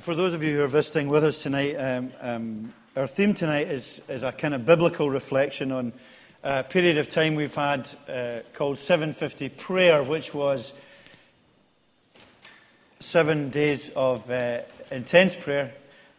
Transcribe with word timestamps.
for 0.00 0.14
those 0.14 0.34
of 0.34 0.42
you 0.42 0.56
who 0.56 0.64
are 0.64 0.68
visiting 0.68 1.08
with 1.08 1.24
us 1.24 1.42
tonight, 1.42 1.74
um, 1.74 2.12
um, 2.20 2.74
our 2.96 3.06
theme 3.06 3.34
tonight 3.34 3.68
is, 3.68 4.00
is 4.08 4.22
a 4.22 4.32
kind 4.32 4.52
of 4.52 4.66
biblical 4.66 5.08
reflection 5.08 5.72
on 5.72 5.92
a 6.42 6.62
period 6.64 6.98
of 6.98 7.08
time 7.08 7.34
we've 7.34 7.54
had 7.54 7.88
uh, 8.08 8.40
called 8.52 8.78
750 8.78 9.48
Prayer, 9.50 10.02
which 10.02 10.34
was 10.34 10.72
seven 13.00 13.48
days 13.50 13.90
of 13.90 14.30
uh, 14.30 14.62
intense 14.90 15.34
prayer 15.34 15.72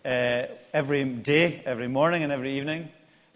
uh, 0.06 0.44
every 0.74 1.04
day, 1.04 1.62
every 1.66 1.88
morning, 1.88 2.24
and 2.24 2.32
every 2.32 2.54
evening 2.54 2.90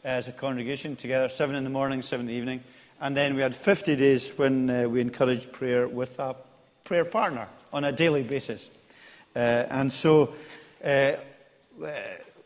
as 0.03 0.27
a 0.27 0.31
congregation 0.31 0.95
together, 0.95 1.29
seven 1.29 1.55
in 1.55 1.63
the 1.63 1.69
morning, 1.69 2.01
seven 2.01 2.27
in 2.27 2.33
the 2.33 2.37
evening. 2.39 2.63
And 2.99 3.15
then 3.15 3.35
we 3.35 3.41
had 3.41 3.55
50 3.55 3.95
days 3.95 4.31
when 4.37 4.69
uh, 4.69 4.83
we 4.89 5.01
encouraged 5.01 5.51
prayer 5.51 5.87
with 5.87 6.17
a 6.19 6.35
prayer 6.83 7.05
partner 7.05 7.47
on 7.71 7.83
a 7.83 7.91
daily 7.91 8.23
basis. 8.23 8.69
Uh, 9.35 9.65
and 9.69 9.91
so 9.91 10.33
uh, 10.83 11.13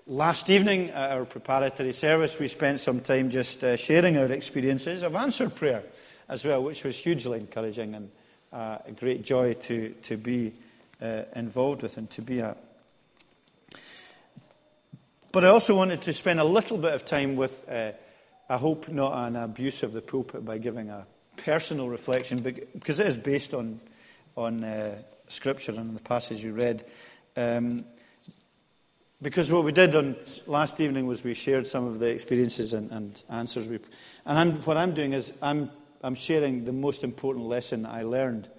last 0.07 0.49
evening 0.49 0.89
at 0.91 1.11
our 1.11 1.25
preparatory 1.25 1.93
service, 1.93 2.39
we 2.39 2.47
spent 2.47 2.79
some 2.79 2.99
time 2.99 3.29
just 3.29 3.63
uh, 3.63 3.75
sharing 3.75 4.17
our 4.17 4.31
experiences 4.31 5.03
of 5.03 5.15
answered 5.15 5.55
prayer 5.55 5.83
as 6.29 6.45
well, 6.45 6.63
which 6.63 6.83
was 6.83 6.97
hugely 6.97 7.39
encouraging 7.39 7.95
and 7.95 8.11
uh, 8.53 8.77
a 8.85 8.91
great 8.91 9.23
joy 9.23 9.53
to, 9.53 9.89
to 10.03 10.17
be 10.17 10.53
uh, 11.01 11.23
involved 11.35 11.81
with 11.81 11.97
and 11.97 12.09
to 12.09 12.21
be 12.21 12.41
at. 12.41 12.57
But 15.31 15.43
I 15.43 15.49
also 15.49 15.75
wanted 15.75 16.01
to 16.03 16.13
spend 16.13 16.39
a 16.39 16.45
little 16.45 16.77
bit 16.77 16.93
of 16.93 17.03
time 17.03 17.35
with, 17.35 17.67
uh, 17.69 17.91
I 18.49 18.57
hope, 18.57 18.87
not 18.87 19.27
an 19.27 19.35
abuse 19.35 19.83
of 19.83 19.91
the 19.91 20.01
pulpit 20.01 20.45
by 20.45 20.59
giving 20.59 20.89
a 20.89 21.05
personal 21.35 21.89
reflection, 21.89 22.39
because 22.39 22.99
it 22.99 23.07
is 23.07 23.17
based 23.17 23.53
on, 23.53 23.81
on 24.37 24.63
uh, 24.63 25.01
Scripture 25.27 25.73
and 25.73 25.95
the 25.95 26.01
passage 26.01 26.43
you 26.43 26.53
read. 26.53 26.85
Um, 27.35 27.85
because 29.21 29.51
what 29.51 29.63
we 29.63 29.71
did 29.71 29.95
on 29.95 30.17
last 30.45 30.79
evening 30.79 31.07
was 31.07 31.23
we 31.23 31.33
shared 31.33 31.67
some 31.67 31.87
of 31.87 31.99
the 31.99 32.07
experiences 32.07 32.73
and, 32.73 32.91
and 32.91 33.23
answers. 33.29 33.67
We, 33.67 33.79
and 34.25 34.37
I'm, 34.37 34.51
what 34.63 34.77
I'm 34.77 34.93
doing 34.93 35.13
is 35.13 35.33
I'm, 35.41 35.71
I'm 36.03 36.15
sharing 36.15 36.65
the 36.65 36.73
most 36.73 37.03
important 37.03 37.45
lesson 37.45 37.85
I 37.85 38.03
learned, 38.03 38.49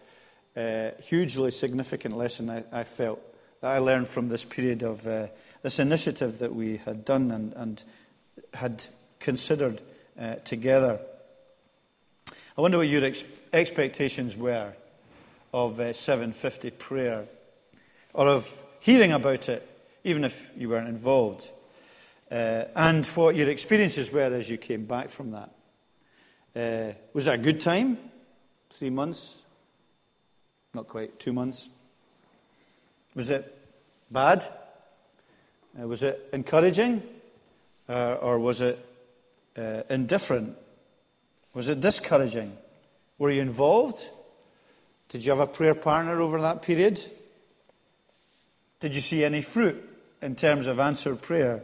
uh, 0.57 0.91
hugely 1.03 1.51
significant 1.51 2.17
lesson 2.17 2.51
I, 2.51 2.65
I, 2.73 2.85
felt 2.85 3.21
that 3.61 3.71
I 3.71 3.79
learned 3.79 4.09
from 4.09 4.29
this 4.29 4.45
period 4.45 4.83
of 4.83 5.07
uh, 5.07 5.27
this 5.63 5.79
initiative 5.79 6.39
that 6.39 6.55
we 6.55 6.79
had 6.79 7.05
done 7.05 7.31
and, 7.31 7.53
and 7.53 7.85
had 8.55 8.85
considered 9.21 9.83
uh, 10.19 10.37
together. 10.37 10.99
I 12.57 12.61
wonder 12.61 12.79
what 12.79 12.89
your 12.89 13.05
ex- 13.05 13.25
expectations 13.53 14.37
were 14.37 14.73
of 15.57 15.81
uh, 15.81 15.91
750 15.91 16.71
prayer 16.73 17.25
or 18.13 18.29
of 18.29 18.63
hearing 18.81 19.13
about 19.13 19.49
it, 19.49 19.67
even 20.05 20.23
if 20.23 20.51
you 20.55 20.69
weren't 20.69 20.87
involved, 20.87 21.51
uh, 22.31 22.65
and 22.77 23.07
what 23.07 23.35
your 23.35 23.49
experiences 23.49 24.13
were 24.13 24.35
as 24.35 24.51
you 24.51 24.59
came 24.59 24.85
back 24.85 25.09
from 25.09 25.31
that. 25.31 25.51
Uh, 26.55 26.93
was 27.15 27.27
it 27.27 27.35
a 27.35 27.39
good 27.39 27.63
time? 27.63 27.97
Three 28.71 28.91
months? 28.91 29.37
Not 30.75 30.89
quite, 30.89 31.19
two 31.19 31.33
months. 31.33 31.71
Was 33.15 33.31
it 33.31 33.51
bad? 34.11 34.47
Uh, 35.81 35.89
was 35.89 36.03
it 36.03 36.29
encouraging? 36.35 37.03
Uh, 37.89 38.19
or 38.21 38.39
was 38.39 38.61
it 38.61 38.79
uh, 39.57 39.85
indifferent? 39.89 40.55
Was 41.55 41.69
it 41.69 41.81
discouraging? 41.81 42.59
Were 43.17 43.31
you 43.31 43.41
involved? 43.41 44.07
Did 45.09 45.25
you 45.25 45.31
have 45.31 45.41
a 45.41 45.47
prayer 45.47 45.75
partner 45.75 46.21
over 46.21 46.41
that 46.41 46.63
period? 46.63 47.01
Did 48.81 48.95
you 48.95 49.01
see 49.01 49.25
any 49.25 49.43
fruit 49.43 49.83
in 50.21 50.35
terms 50.35 50.67
of 50.67 50.79
answered 50.79 51.23
prayer? 51.23 51.63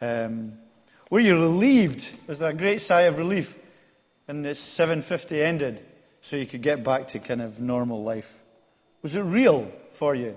Um, 0.00 0.54
were 1.10 1.20
you 1.20 1.40
relieved? 1.40 2.08
Was 2.26 2.38
there 2.38 2.50
a 2.50 2.54
great 2.54 2.80
sigh 2.80 3.02
of 3.02 3.18
relief 3.18 3.58
when 4.26 4.42
this 4.42 4.58
750 4.58 5.42
ended 5.42 5.82
so 6.20 6.36
you 6.36 6.46
could 6.46 6.62
get 6.62 6.82
back 6.82 7.08
to 7.08 7.18
kind 7.18 7.42
of 7.42 7.60
normal 7.60 8.02
life? 8.02 8.40
Was 9.02 9.16
it 9.16 9.22
real 9.22 9.70
for 9.90 10.14
you? 10.14 10.36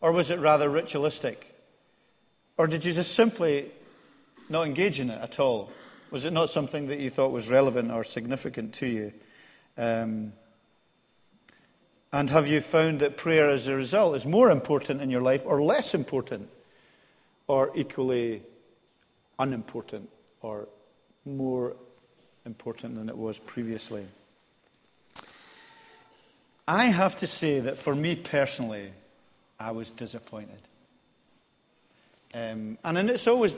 Or 0.00 0.12
was 0.12 0.30
it 0.30 0.38
rather 0.38 0.68
ritualistic? 0.68 1.54
Or 2.56 2.66
did 2.66 2.84
you 2.84 2.92
just 2.92 3.14
simply 3.14 3.70
not 4.48 4.66
engage 4.66 5.00
in 5.00 5.10
it 5.10 5.20
at 5.20 5.40
all? 5.40 5.70
Was 6.10 6.24
it 6.24 6.32
not 6.32 6.50
something 6.50 6.88
that 6.88 7.00
you 7.00 7.10
thought 7.10 7.32
was 7.32 7.50
relevant 7.50 7.90
or 7.90 8.04
significant 8.04 8.74
to 8.74 8.86
you? 8.86 9.12
Um, 9.76 10.32
and 12.14 12.30
have 12.30 12.46
you 12.46 12.60
found 12.60 13.00
that 13.00 13.16
prayer 13.16 13.50
as 13.50 13.66
a 13.66 13.74
result 13.74 14.14
is 14.14 14.24
more 14.24 14.48
important 14.48 15.02
in 15.02 15.10
your 15.10 15.20
life 15.20 15.44
or 15.44 15.60
less 15.60 15.94
important 15.94 16.48
or 17.48 17.72
equally 17.74 18.40
unimportant 19.36 20.08
or 20.40 20.68
more 21.24 21.74
important 22.46 22.94
than 22.94 23.08
it 23.08 23.18
was 23.18 23.40
previously? 23.40 24.06
I 26.68 26.84
have 26.84 27.16
to 27.16 27.26
say 27.26 27.58
that 27.58 27.76
for 27.76 27.96
me 27.96 28.14
personally, 28.14 28.92
I 29.58 29.72
was 29.72 29.90
disappointed. 29.90 30.62
Um, 32.32 32.78
and 32.84 33.10
it's 33.10 33.26
always, 33.26 33.56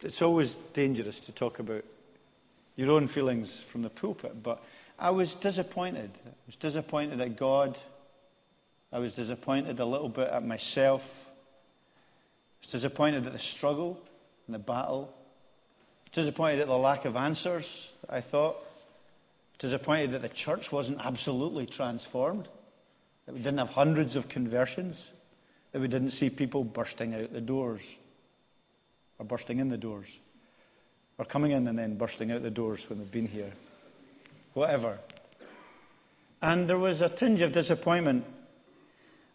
it's 0.00 0.20
always 0.20 0.54
dangerous 0.72 1.20
to 1.20 1.32
talk 1.32 1.60
about 1.60 1.84
your 2.74 2.90
own 2.90 3.06
feelings 3.06 3.60
from 3.60 3.82
the 3.82 3.90
pulpit, 3.90 4.42
but 4.42 4.64
I 4.98 5.10
was 5.10 5.34
disappointed. 5.34 6.10
I 6.26 6.30
was 6.46 6.56
disappointed 6.56 7.20
at 7.20 7.36
God. 7.36 7.78
I 8.92 8.98
was 8.98 9.12
disappointed 9.12 9.78
a 9.78 9.84
little 9.84 10.08
bit 10.08 10.28
at 10.28 10.44
myself. 10.44 11.30
I 11.30 12.56
was 12.62 12.72
disappointed 12.72 13.26
at 13.26 13.32
the 13.32 13.38
struggle 13.38 14.00
and 14.46 14.54
the 14.54 14.58
battle. 14.58 15.14
Disappointed 16.10 16.60
at 16.60 16.66
the 16.66 16.76
lack 16.76 17.04
of 17.04 17.14
answers, 17.14 17.88
I 18.08 18.20
thought. 18.20 18.56
Disappointed 19.60 20.12
that 20.12 20.22
the 20.22 20.28
church 20.28 20.72
wasn't 20.72 20.98
absolutely 21.04 21.66
transformed. 21.66 22.48
That 23.26 23.34
we 23.34 23.38
didn't 23.38 23.58
have 23.58 23.70
hundreds 23.70 24.16
of 24.16 24.28
conversions. 24.28 25.12
That 25.70 25.80
we 25.80 25.86
didn't 25.86 26.10
see 26.10 26.30
people 26.30 26.64
bursting 26.64 27.14
out 27.14 27.32
the 27.32 27.40
doors. 27.40 27.82
Or 29.18 29.26
bursting 29.26 29.60
in 29.60 29.68
the 29.68 29.76
doors. 29.76 30.18
Or 31.18 31.24
coming 31.24 31.52
in 31.52 31.68
and 31.68 31.78
then 31.78 31.96
bursting 31.96 32.32
out 32.32 32.42
the 32.42 32.50
doors 32.50 32.88
when 32.88 32.98
they've 32.98 33.12
been 33.12 33.28
here 33.28 33.52
whatever. 34.54 34.98
And 36.40 36.68
there 36.68 36.78
was 36.78 37.00
a 37.00 37.08
tinge 37.08 37.42
of 37.42 37.52
disappointment, 37.52 38.24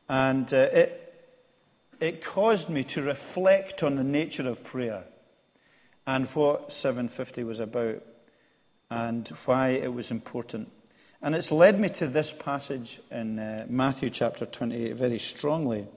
and 0.08 0.54
uh, 0.54 0.68
it, 0.72 1.04
it 2.00 2.24
caused 2.24 2.70
me 2.70 2.84
to 2.86 3.02
reflect 3.02 3.84
on 3.84 3.96
the 3.96 4.04
nature 4.04 4.48
of 4.48 4.64
prayer 4.64 5.04
and 6.06 6.28
what 6.30 6.72
750 6.72 7.44
was 7.44 7.60
about 7.60 8.04
and 8.90 9.28
why 9.46 9.70
it 9.70 9.94
was 9.94 10.12
important. 10.12 10.70
And 11.22 11.36
it's 11.36 11.52
led 11.52 11.80
me 11.80 11.90
to 11.90 12.08
this 12.08 12.34
passage 12.34 13.00
in 13.10 13.40
uh, 13.40 13.66
Matthew 13.70 14.10
chapter 14.10 14.46
28 14.46 14.96
very 14.96 15.20
strongly. 15.20 15.88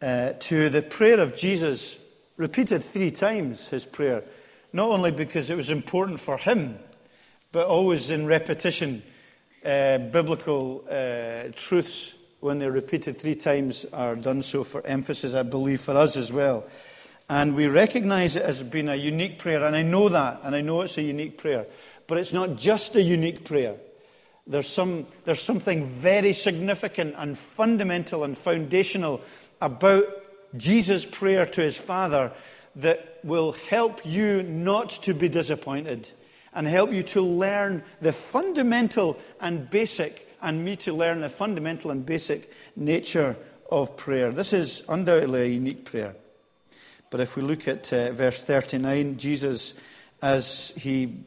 Uh, 0.00 0.32
to 0.38 0.68
the 0.68 0.82
prayer 0.82 1.20
of 1.20 1.36
Jesus, 1.36 1.98
repeated 2.36 2.84
three 2.84 3.10
times, 3.10 3.68
his 3.68 3.84
prayer, 3.84 4.22
not 4.72 4.88
only 4.88 5.10
because 5.10 5.50
it 5.50 5.56
was 5.56 5.70
important 5.70 6.20
for 6.20 6.38
him 6.38 6.78
but 7.52 7.66
always 7.66 8.10
in 8.10 8.26
repetition. 8.26 9.02
Uh, 9.64 9.98
biblical 9.98 10.84
uh, 10.90 11.52
truths, 11.54 12.14
when 12.40 12.58
they're 12.58 12.72
repeated 12.72 13.20
three 13.20 13.36
times, 13.36 13.84
are 13.92 14.16
done 14.16 14.42
so 14.42 14.64
for 14.64 14.84
emphasis, 14.84 15.34
I 15.34 15.44
believe, 15.44 15.80
for 15.80 15.96
us 15.96 16.16
as 16.16 16.32
well. 16.32 16.64
And 17.28 17.54
we 17.54 17.66
recognize 17.66 18.34
it 18.34 18.42
as 18.42 18.62
being 18.62 18.88
a 18.88 18.96
unique 18.96 19.38
prayer, 19.38 19.64
and 19.64 19.76
I 19.76 19.82
know 19.82 20.08
that, 20.08 20.40
and 20.42 20.56
I 20.56 20.62
know 20.62 20.80
it's 20.80 20.98
a 20.98 21.02
unique 21.02 21.38
prayer. 21.38 21.66
But 22.08 22.18
it's 22.18 22.32
not 22.32 22.56
just 22.56 22.96
a 22.96 23.02
unique 23.02 23.44
prayer. 23.44 23.76
There's, 24.46 24.66
some, 24.66 25.06
there's 25.24 25.40
something 25.40 25.84
very 25.84 26.32
significant 26.32 27.14
and 27.16 27.38
fundamental 27.38 28.24
and 28.24 28.36
foundational 28.36 29.20
about 29.60 30.04
Jesus' 30.56 31.06
prayer 31.06 31.46
to 31.46 31.60
his 31.60 31.76
Father 31.76 32.32
that 32.74 33.20
will 33.22 33.52
help 33.52 34.04
you 34.04 34.42
not 34.42 34.90
to 35.04 35.14
be 35.14 35.28
disappointed 35.28 36.10
and 36.54 36.66
help 36.66 36.92
you 36.92 37.02
to 37.02 37.22
learn 37.22 37.82
the 38.00 38.12
fundamental 38.12 39.18
and 39.40 39.68
basic, 39.70 40.28
and 40.40 40.64
me 40.64 40.76
to 40.76 40.92
learn 40.92 41.20
the 41.20 41.28
fundamental 41.28 41.90
and 41.90 42.04
basic 42.04 42.50
nature 42.76 43.36
of 43.70 43.96
prayer. 43.96 44.30
This 44.32 44.52
is 44.52 44.84
undoubtedly 44.88 45.42
a 45.42 45.46
unique 45.46 45.84
prayer. 45.84 46.14
But 47.10 47.20
if 47.20 47.36
we 47.36 47.42
look 47.42 47.68
at 47.68 47.92
uh, 47.92 48.12
verse 48.12 48.42
39, 48.42 49.16
Jesus, 49.18 49.74
as 50.20 50.72
he. 50.76 51.24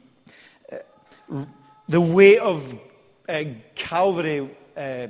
Uh, 0.72 1.46
the 1.88 2.02
way 2.02 2.40
of 2.40 2.74
uh, 3.30 3.44
Calvary 3.76 4.50
uh, 4.76 5.08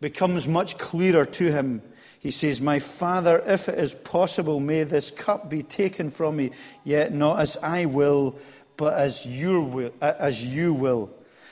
becomes 0.00 0.46
much 0.46 0.78
clearer 0.78 1.24
to 1.24 1.52
him. 1.52 1.82
He 2.20 2.30
says, 2.30 2.60
My 2.60 2.78
Father, 2.78 3.42
if 3.46 3.68
it 3.68 3.78
is 3.78 3.94
possible, 3.94 4.60
may 4.60 4.84
this 4.84 5.10
cup 5.10 5.48
be 5.48 5.62
taken 5.62 6.10
from 6.10 6.36
me, 6.36 6.50
yet 6.84 7.14
not 7.14 7.40
as 7.40 7.56
I 7.58 7.86
will, 7.86 8.38
but 8.78 8.94
as, 8.94 9.26
your 9.26 9.60
will, 9.60 9.92
as 10.00 10.42
you 10.42 10.72
will. 10.72 11.10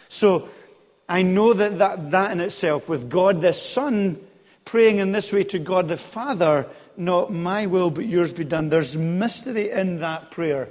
So 0.09 0.49
I 1.09 1.23
know 1.23 1.53
that, 1.53 1.79
that 1.79 2.11
that 2.13 2.31
in 2.31 2.41
itself, 2.41 2.89
with 2.89 3.11
God 3.11 3.43
the 3.43 3.53
Son 3.53 4.19
praying 4.65 4.99
in 4.99 5.13
this 5.13 5.33
way 5.33 5.45
to 5.45 5.59
God 5.59 5.89
the 5.89 5.99
Father, 5.99 6.67
not 6.97 7.33
my 7.33 7.67
will 7.67 7.91
but 7.91 8.07
yours 8.07 8.33
be 8.33 8.45
done. 8.45 8.71
There's 8.71 8.97
mystery 8.97 9.71
in 9.71 9.99
that 9.99 10.31
prayer 10.31 10.69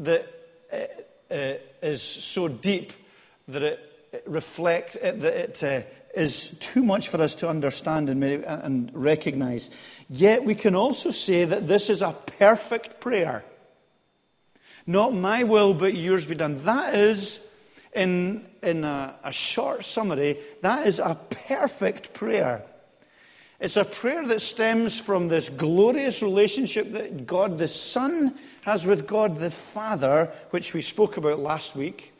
that 0.00 0.26
uh, 0.72 0.76
uh, 1.32 1.54
is 1.80 2.02
so 2.02 2.48
deep 2.48 2.92
that 3.46 3.62
it, 3.62 4.24
reflects, 4.26 4.94
that 4.94 5.24
it 5.24 5.62
uh, 5.62 5.82
is 6.14 6.56
too 6.60 6.82
much 6.82 7.08
for 7.08 7.20
us 7.20 7.34
to 7.36 7.48
understand 7.48 8.10
and, 8.10 8.24
and 8.24 8.90
recognize. 8.94 9.70
Yet 10.10 10.44
we 10.44 10.54
can 10.54 10.74
also 10.74 11.10
say 11.12 11.44
that 11.44 11.68
this 11.68 11.88
is 11.88 12.02
a 12.02 12.12
perfect 12.38 13.00
prayer. 13.00 13.44
Not 14.88 15.12
my 15.12 15.44
will, 15.44 15.74
but 15.74 15.94
yours 15.94 16.24
be 16.24 16.34
done. 16.34 16.64
That 16.64 16.94
is, 16.94 17.46
in, 17.92 18.46
in 18.62 18.84
a, 18.84 19.16
a 19.22 19.30
short 19.30 19.84
summary, 19.84 20.38
that 20.62 20.86
is 20.86 20.98
a 20.98 21.14
perfect 21.46 22.14
prayer. 22.14 22.62
It's 23.60 23.76
a 23.76 23.84
prayer 23.84 24.26
that 24.26 24.40
stems 24.40 24.98
from 24.98 25.28
this 25.28 25.50
glorious 25.50 26.22
relationship 26.22 26.92
that 26.92 27.26
God 27.26 27.58
the 27.58 27.68
Son 27.68 28.34
has 28.62 28.86
with 28.86 29.06
God 29.06 29.36
the 29.36 29.50
Father, 29.50 30.32
which 30.52 30.72
we 30.72 30.80
spoke 30.80 31.18
about 31.18 31.38
last 31.38 31.76
week. 31.76 32.14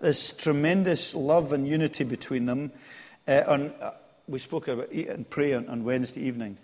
This 0.00 0.32
tremendous 0.32 1.12
love 1.12 1.52
and 1.52 1.66
unity 1.66 2.04
between 2.04 2.46
them. 2.46 2.70
Uh, 3.26 3.42
on, 3.48 3.72
uh, 3.80 3.94
we 4.28 4.38
spoke 4.38 4.68
about 4.68 4.92
and 4.92 5.28
pray 5.28 5.54
on, 5.54 5.68
on, 5.68 5.82
Wednesday 5.82 6.20
evening. 6.20 6.56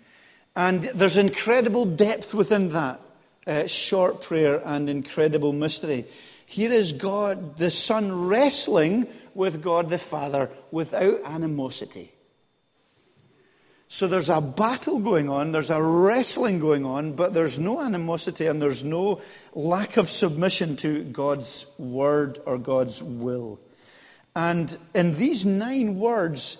And 0.55 0.83
there's 0.83 1.17
incredible 1.17 1.83
depth 1.83 2.33
within 2.33 2.69
that 2.69 3.01
uh, 3.45 3.67
short 3.67 4.21
prayer 4.21 4.61
and 4.63 4.89
incredible 4.89 5.53
mystery. 5.53 6.05
Here 6.45 6.71
is 6.71 6.91
God 6.91 7.57
the 7.57 7.71
Son 7.71 8.27
wrestling 8.27 9.07
with 9.33 9.61
God 9.61 9.89
the 9.89 9.97
Father 9.97 10.49
without 10.71 11.21
animosity. 11.25 12.11
So 13.87 14.07
there's 14.07 14.29
a 14.29 14.41
battle 14.41 14.97
going 14.97 15.29
on, 15.29 15.51
there's 15.51 15.69
a 15.69 15.81
wrestling 15.81 16.57
going 16.59 16.83
on, 16.83 17.13
but 17.13 17.35
there's 17.35 17.59
no 17.59 17.79
animosity 17.79 18.47
and 18.47 18.59
there's 18.59 18.83
no 18.83 19.21
lack 19.53 19.97
of 19.97 20.09
submission 20.09 20.75
to 20.77 21.03
God's 21.03 21.67
word 21.77 22.39
or 22.45 22.57
God's 22.57 23.03
will. 23.03 23.59
And 24.35 24.75
in 24.95 25.17
these 25.17 25.45
nine 25.45 25.99
words, 25.99 26.57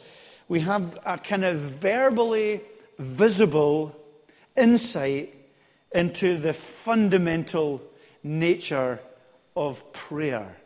we 0.48 0.60
have 0.60 1.00
a 1.06 1.18
kind 1.18 1.44
of 1.44 1.58
verbally 1.58 2.62
visible 3.00 4.00
insight 4.56 5.34
into 5.94 6.38
the 6.38 6.54
fundamental 6.54 7.82
nature 8.24 9.00
of 9.56 9.92
prayer. 9.94 10.58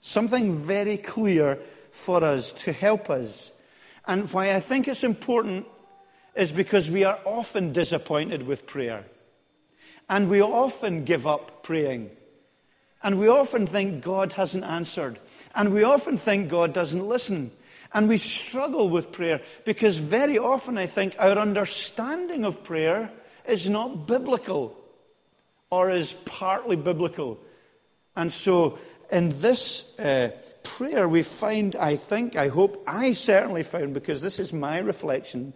Something 0.00 0.56
very 0.56 0.96
clear 0.96 1.58
for 1.90 2.22
us 2.22 2.52
to 2.52 2.72
help 2.72 3.10
us. 3.10 3.50
And 4.06 4.30
why 4.32 4.54
I 4.54 4.60
think 4.60 4.88
it's 4.88 5.04
important 5.04 5.66
is 6.34 6.52
because 6.52 6.90
we 6.90 7.04
are 7.04 7.18
often 7.24 7.72
disappointed 7.72 8.46
with 8.46 8.66
prayer. 8.66 9.04
And 10.08 10.28
we 10.28 10.42
often 10.42 11.04
give 11.04 11.26
up 11.26 11.62
praying. 11.62 12.10
And 13.02 13.18
we 13.18 13.28
often 13.28 13.66
think 13.66 14.02
God 14.02 14.32
hasn't 14.34 14.64
answered. 14.64 15.18
And 15.54 15.72
we 15.72 15.82
often 15.82 16.16
think 16.16 16.48
God 16.48 16.72
doesn't 16.72 17.06
listen. 17.06 17.50
And 17.92 18.08
we 18.08 18.16
struggle 18.16 18.88
with 18.88 19.12
prayer 19.12 19.40
because 19.64 19.98
very 19.98 20.38
often 20.38 20.78
I 20.78 20.86
think 20.86 21.16
our 21.18 21.38
understanding 21.38 22.44
of 22.44 22.62
prayer 22.62 23.10
is 23.46 23.68
not 23.68 24.06
biblical 24.06 24.76
or 25.70 25.90
is 25.90 26.14
partly 26.24 26.76
biblical. 26.76 27.38
And 28.16 28.32
so 28.32 28.78
in 29.10 29.40
this 29.40 29.98
uh, 29.98 30.30
prayer, 30.62 31.08
we 31.08 31.22
find, 31.22 31.76
I 31.76 31.96
think, 31.96 32.36
I 32.36 32.48
hope, 32.48 32.82
I 32.86 33.12
certainly 33.12 33.62
found, 33.62 33.94
because 33.94 34.22
this 34.22 34.38
is 34.38 34.52
my 34.52 34.78
reflection, 34.78 35.52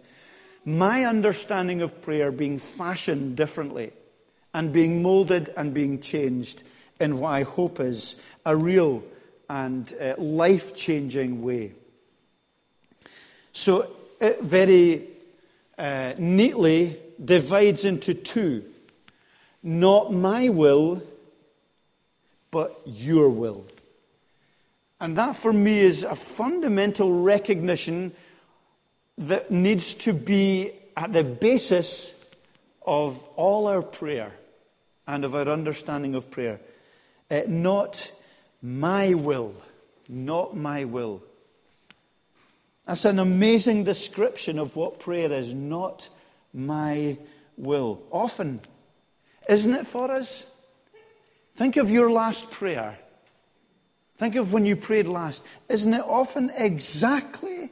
my 0.63 1.05
understanding 1.05 1.81
of 1.81 2.01
prayer 2.01 2.31
being 2.31 2.59
fashioned 2.59 3.35
differently 3.35 3.91
and 4.53 4.71
being 4.71 5.01
molded 5.01 5.49
and 5.57 5.73
being 5.73 5.99
changed 5.99 6.63
in 6.99 7.19
what 7.19 7.29
I 7.29 7.43
hope 7.43 7.79
is 7.79 8.21
a 8.45 8.55
real 8.55 9.03
and 9.49 9.93
uh, 9.99 10.15
life 10.17 10.75
changing 10.75 11.43
way. 11.43 11.73
So, 13.51 13.87
very 14.41 15.07
uh, 15.77 16.13
neatly 16.17 16.97
divides 17.23 17.85
into 17.85 18.13
two 18.13 18.63
not 19.65 20.13
my 20.13 20.49
will, 20.49 21.01
but 22.51 22.79
your 22.85 23.29
will. 23.29 23.65
And 24.99 25.17
that 25.17 25.35
for 25.35 25.51
me 25.51 25.79
is 25.79 26.03
a 26.03 26.15
fundamental 26.15 27.23
recognition 27.23 28.13
that 29.17 29.49
needs 29.49 29.95
to 29.95 30.13
be 30.13 30.71
at 30.95 31.13
the 31.13 31.23
basis 31.23 32.23
of 32.85 33.17
all 33.35 33.67
our 33.67 33.81
prayer 33.81 34.31
and 35.07 35.25
of 35.25 35.33
our 35.33 35.47
understanding 35.47 36.13
of 36.13 36.29
prayer. 36.29 36.59
Uh, 37.31 37.41
not 37.47 38.11
my 38.61 39.15
will, 39.15 39.55
not 40.07 40.55
my 40.55 40.85
will. 40.85 41.23
That's 42.85 43.05
an 43.05 43.17
amazing 43.17 43.83
description 43.83 44.59
of 44.59 44.75
what 44.75 44.99
prayer 44.99 45.31
is. 45.31 45.55
Not 45.55 46.07
my 46.55 47.17
will. 47.57 48.01
Often, 48.09 48.61
isn't 49.47 49.73
it 49.73 49.85
for 49.85 50.09
us? 50.11 50.47
Think 51.55 51.77
of 51.77 51.89
your 51.89 52.11
last 52.11 52.49
prayer. 52.49 52.97
Think 54.17 54.35
of 54.35 54.53
when 54.53 54.65
you 54.65 54.75
prayed 54.75 55.07
last. 55.07 55.45
Isn't 55.69 55.93
it 55.93 56.03
often 56.05 56.51
exactly 56.57 57.69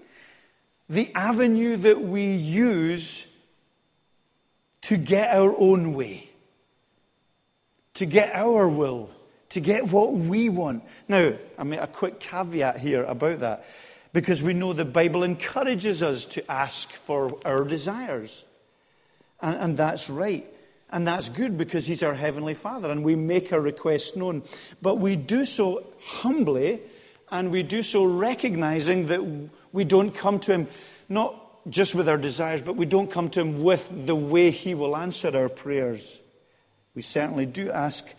the 0.90 1.12
avenue 1.16 1.78
that 1.78 2.02
we 2.02 2.36
use 2.36 3.34
to 4.82 4.98
get 4.98 5.34
our 5.34 5.56
own 5.58 5.94
way, 5.94 6.30
to 7.94 8.06
get 8.06 8.36
our 8.36 8.68
will, 8.68 9.10
to 9.50 9.60
get 9.60 9.92
what 9.92 10.14
we 10.14 10.50
want. 10.50 10.84
Now, 11.08 11.34
I 11.58 11.64
mean, 11.64 11.80
a 11.80 11.88
quick 11.88 12.20
caveat 12.20 12.80
here 12.80 13.04
about 13.04 13.40
that, 13.40 13.66
because 14.12 14.44
we 14.44 14.54
know 14.54 14.74
the 14.74 14.86
Bible 14.86 15.24
encourages 15.24 16.04
us 16.04 16.26
to 16.26 16.52
ask 16.52 16.92
for 16.92 17.40
our 17.46 17.64
desires. 17.64 18.44
And, 19.44 19.58
and 19.58 19.78
that's 19.78 20.10
right. 20.10 20.46
And 20.90 21.06
that's 21.06 21.30
good 21.30 21.58
because 21.58 21.86
He's 21.86 22.02
our 22.02 22.14
Heavenly 22.14 22.54
Father 22.54 22.90
and 22.90 23.04
we 23.04 23.16
make 23.16 23.52
our 23.52 23.60
requests 23.60 24.16
known. 24.16 24.42
But 24.82 24.96
we 24.96 25.16
do 25.16 25.44
so 25.46 25.86
humbly 26.02 26.80
and 27.30 27.52
we 27.52 27.62
do 27.62 27.84
so 27.84 28.06
recognizing 28.06 29.08
that 29.08 29.22
we 29.72 29.84
don't 29.84 30.12
come 30.12 30.40
to 30.40 30.54
Him 30.54 30.68
not 31.10 31.40
just 31.70 31.94
with 31.94 32.08
our 32.08 32.18
desires, 32.18 32.62
but 32.62 32.76
we 32.76 32.86
don't 32.86 33.12
come 33.12 33.30
to 33.32 33.42
Him 33.42 33.64
with 33.64 34.06
the 34.06 34.16
way 34.16 34.50
He 34.50 34.74
will 34.74 34.96
answer 34.96 35.36
our 35.36 35.50
prayers. 35.50 36.22
We 36.96 37.02
certainly 37.02 37.46
do 37.46 37.70
ask 37.70 38.14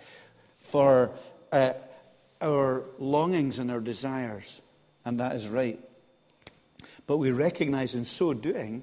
for 0.59 1.13
uh, 1.53 1.75
our 2.41 2.83
longings 2.99 3.59
and 3.59 3.71
our 3.71 3.81
desires, 3.81 4.61
and 5.05 5.21
that 5.21 5.37
is 5.37 5.49
right. 5.49 5.79
But 7.07 7.19
we 7.19 7.31
recognize 7.31 7.95
in 7.95 8.05
so 8.05 8.35
doing, 8.35 8.83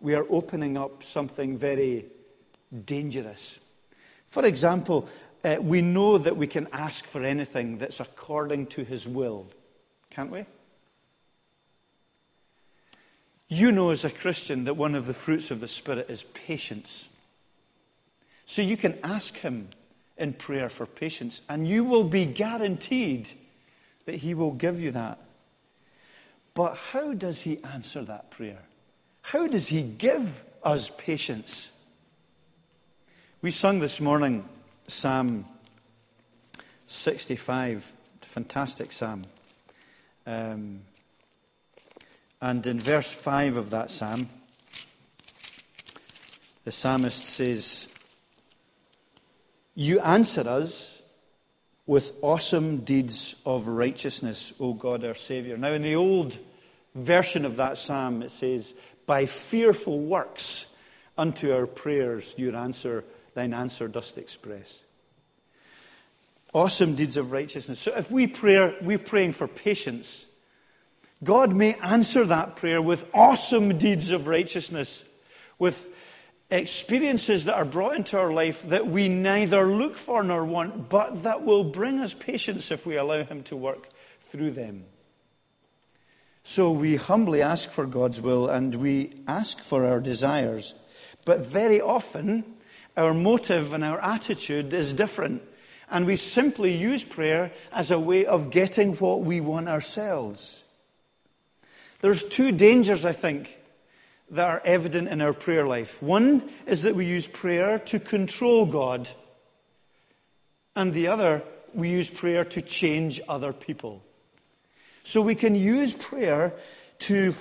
we 0.00 0.14
are 0.14 0.26
opening 0.30 0.76
up 0.76 1.02
something 1.02 1.56
very 1.56 2.06
dangerous. 2.84 3.58
For 4.26 4.44
example, 4.44 5.08
uh, 5.44 5.56
we 5.60 5.80
know 5.80 6.18
that 6.18 6.36
we 6.36 6.46
can 6.46 6.68
ask 6.72 7.04
for 7.04 7.24
anything 7.24 7.78
that's 7.78 8.00
according 8.00 8.66
to 8.66 8.84
His 8.84 9.06
will, 9.06 9.46
can't 10.10 10.30
we? 10.30 10.44
You 13.48 13.72
know, 13.72 13.90
as 13.90 14.04
a 14.04 14.10
Christian, 14.10 14.64
that 14.64 14.74
one 14.74 14.94
of 14.94 15.06
the 15.06 15.14
fruits 15.14 15.50
of 15.50 15.60
the 15.60 15.68
Spirit 15.68 16.10
is 16.10 16.22
patience. 16.22 17.08
So 18.44 18.62
you 18.62 18.76
can 18.76 18.98
ask 19.02 19.38
Him 19.38 19.68
in 20.18 20.34
prayer 20.34 20.68
for 20.68 20.84
patience, 20.84 21.40
and 21.48 21.66
you 21.66 21.84
will 21.84 22.04
be 22.04 22.26
guaranteed 22.26 23.30
that 24.04 24.16
He 24.16 24.34
will 24.34 24.52
give 24.52 24.80
you 24.80 24.90
that. 24.90 25.18
But 26.54 26.76
how 26.92 27.14
does 27.14 27.42
He 27.42 27.62
answer 27.62 28.02
that 28.02 28.30
prayer? 28.30 28.67
How 29.22 29.46
does 29.46 29.68
He 29.68 29.82
give 29.82 30.44
us 30.62 30.90
patience? 30.98 31.70
We 33.40 33.50
sung 33.50 33.80
this 33.80 34.00
morning 34.00 34.48
Psalm 34.86 35.44
65, 36.86 37.92
fantastic 38.22 38.90
psalm. 38.90 39.24
Um, 40.26 40.80
and 42.40 42.66
in 42.66 42.80
verse 42.80 43.12
5 43.12 43.56
of 43.56 43.70
that 43.70 43.90
psalm, 43.90 44.28
the 46.64 46.72
psalmist 46.72 47.26
says, 47.26 47.88
You 49.74 50.00
answer 50.00 50.48
us 50.48 51.02
with 51.86 52.12
awesome 52.20 52.78
deeds 52.78 53.36
of 53.46 53.68
righteousness, 53.68 54.52
O 54.60 54.74
God 54.74 55.04
our 55.04 55.14
Saviour. 55.14 55.56
Now, 55.56 55.72
in 55.72 55.82
the 55.82 55.96
old 55.96 56.36
version 56.94 57.44
of 57.44 57.56
that 57.56 57.78
psalm, 57.78 58.22
it 58.22 58.30
says, 58.30 58.74
By 59.08 59.24
fearful 59.24 60.00
works 60.00 60.66
unto 61.16 61.50
our 61.50 61.66
prayers 61.66 62.34
your 62.36 62.54
answer, 62.54 63.04
thine 63.32 63.54
answer 63.54 63.88
dost 63.88 64.18
express. 64.18 64.82
Awesome 66.52 66.94
deeds 66.94 67.16
of 67.16 67.32
righteousness. 67.32 67.80
So 67.80 67.96
if 67.96 68.10
we 68.10 68.26
pray, 68.26 68.76
we're 68.82 68.98
praying 68.98 69.32
for 69.32 69.48
patience, 69.48 70.26
God 71.24 71.56
may 71.56 71.72
answer 71.76 72.26
that 72.26 72.56
prayer 72.56 72.82
with 72.82 73.08
awesome 73.14 73.78
deeds 73.78 74.10
of 74.10 74.26
righteousness, 74.26 75.06
with 75.58 75.88
experiences 76.50 77.46
that 77.46 77.54
are 77.54 77.64
brought 77.64 77.96
into 77.96 78.18
our 78.18 78.30
life 78.30 78.62
that 78.68 78.88
we 78.88 79.08
neither 79.08 79.66
look 79.68 79.96
for 79.96 80.22
nor 80.22 80.44
want, 80.44 80.90
but 80.90 81.22
that 81.22 81.46
will 81.46 81.64
bring 81.64 81.98
us 81.98 82.12
patience 82.12 82.70
if 82.70 82.84
we 82.84 82.98
allow 82.98 83.24
Him 83.24 83.42
to 83.44 83.56
work 83.56 83.88
through 84.20 84.50
them. 84.50 84.84
So 86.48 86.70
we 86.70 86.96
humbly 86.96 87.42
ask 87.42 87.68
for 87.68 87.84
God's 87.84 88.22
will 88.22 88.48
and 88.48 88.76
we 88.76 89.12
ask 89.28 89.60
for 89.60 89.84
our 89.84 90.00
desires. 90.00 90.72
But 91.26 91.40
very 91.40 91.78
often, 91.78 92.42
our 92.96 93.12
motive 93.12 93.74
and 93.74 93.84
our 93.84 94.00
attitude 94.00 94.72
is 94.72 94.94
different. 94.94 95.42
And 95.90 96.06
we 96.06 96.16
simply 96.16 96.74
use 96.74 97.04
prayer 97.04 97.52
as 97.70 97.90
a 97.90 98.00
way 98.00 98.24
of 98.24 98.48
getting 98.48 98.94
what 98.94 99.20
we 99.20 99.42
want 99.42 99.68
ourselves. 99.68 100.64
There's 102.00 102.26
two 102.26 102.50
dangers, 102.50 103.04
I 103.04 103.12
think, 103.12 103.58
that 104.30 104.46
are 104.46 104.62
evident 104.64 105.08
in 105.08 105.20
our 105.20 105.34
prayer 105.34 105.66
life. 105.66 106.02
One 106.02 106.48
is 106.66 106.80
that 106.84 106.94
we 106.94 107.04
use 107.04 107.26
prayer 107.28 107.78
to 107.80 108.00
control 108.00 108.64
God, 108.64 109.10
and 110.74 110.94
the 110.94 111.08
other, 111.08 111.42
we 111.74 111.90
use 111.90 112.08
prayer 112.08 112.42
to 112.44 112.62
change 112.62 113.20
other 113.28 113.52
people. 113.52 114.02
So 115.08 115.22
we 115.22 115.36
can 115.36 115.54
use 115.54 115.94
prayer 115.94 116.52
to 116.98 117.32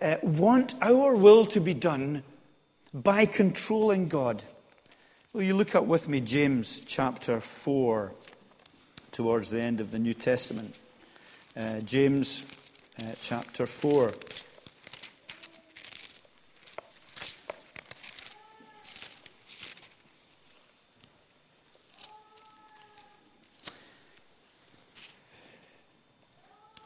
uh, 0.00 0.18
want 0.22 0.76
our 0.80 1.16
will 1.16 1.44
to 1.46 1.58
be 1.58 1.74
done 1.74 2.22
by 2.94 3.26
controlling 3.26 4.06
God. 4.08 4.44
Will 5.32 5.42
you 5.42 5.56
look 5.56 5.74
up 5.74 5.86
with 5.86 6.06
me 6.06 6.20
James 6.20 6.80
chapter 6.86 7.40
4 7.40 8.12
towards 9.10 9.50
the 9.50 9.60
end 9.60 9.80
of 9.80 9.90
the 9.90 9.98
New 9.98 10.14
Testament? 10.14 10.76
Uh, 11.56 11.80
James 11.80 12.44
uh, 13.00 13.06
chapter 13.20 13.66
4. 13.66 14.14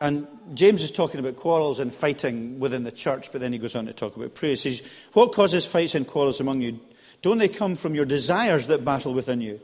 And 0.04 0.28
James 0.52 0.82
is 0.82 0.90
talking 0.90 1.18
about 1.18 1.36
quarrels 1.36 1.80
and 1.80 1.92
fighting 1.92 2.60
within 2.60 2.84
the 2.84 2.92
church, 2.92 3.32
but 3.32 3.40
then 3.40 3.54
he 3.54 3.58
goes 3.58 3.74
on 3.74 3.86
to 3.86 3.94
talk 3.94 4.16
about 4.16 4.34
prayer. 4.34 4.50
He 4.50 4.56
says, 4.56 4.82
What 5.14 5.32
causes 5.32 5.64
fights 5.64 5.94
and 5.94 6.06
quarrels 6.06 6.40
among 6.40 6.60
you? 6.60 6.78
Don't 7.22 7.38
they 7.38 7.48
come 7.48 7.74
from 7.74 7.94
your 7.94 8.04
desires 8.04 8.66
that 8.66 8.84
battle 8.84 9.14
within 9.14 9.40
you? 9.40 9.62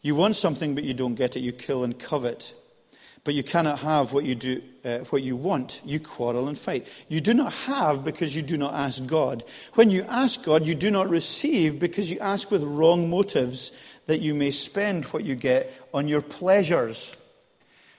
You 0.00 0.14
want 0.14 0.36
something, 0.36 0.76
but 0.76 0.84
you 0.84 0.94
don't 0.94 1.16
get 1.16 1.34
it. 1.34 1.40
You 1.40 1.50
kill 1.50 1.82
and 1.82 1.98
covet. 1.98 2.54
But 3.24 3.34
you 3.34 3.42
cannot 3.42 3.80
have 3.80 4.12
what 4.12 4.24
you, 4.24 4.36
do, 4.36 4.62
uh, 4.84 4.98
what 5.10 5.24
you 5.24 5.34
want. 5.34 5.80
You 5.84 5.98
quarrel 5.98 6.46
and 6.46 6.56
fight. 6.56 6.86
You 7.08 7.20
do 7.20 7.34
not 7.34 7.52
have 7.52 8.04
because 8.04 8.36
you 8.36 8.42
do 8.42 8.56
not 8.56 8.74
ask 8.74 9.04
God. 9.06 9.42
When 9.74 9.90
you 9.90 10.04
ask 10.04 10.44
God, 10.44 10.68
you 10.68 10.76
do 10.76 10.92
not 10.92 11.10
receive 11.10 11.80
because 11.80 12.12
you 12.12 12.20
ask 12.20 12.52
with 12.52 12.62
wrong 12.62 13.10
motives 13.10 13.72
that 14.06 14.20
you 14.20 14.36
may 14.36 14.52
spend 14.52 15.06
what 15.06 15.24
you 15.24 15.34
get 15.34 15.74
on 15.92 16.06
your 16.06 16.22
pleasures. 16.22 17.16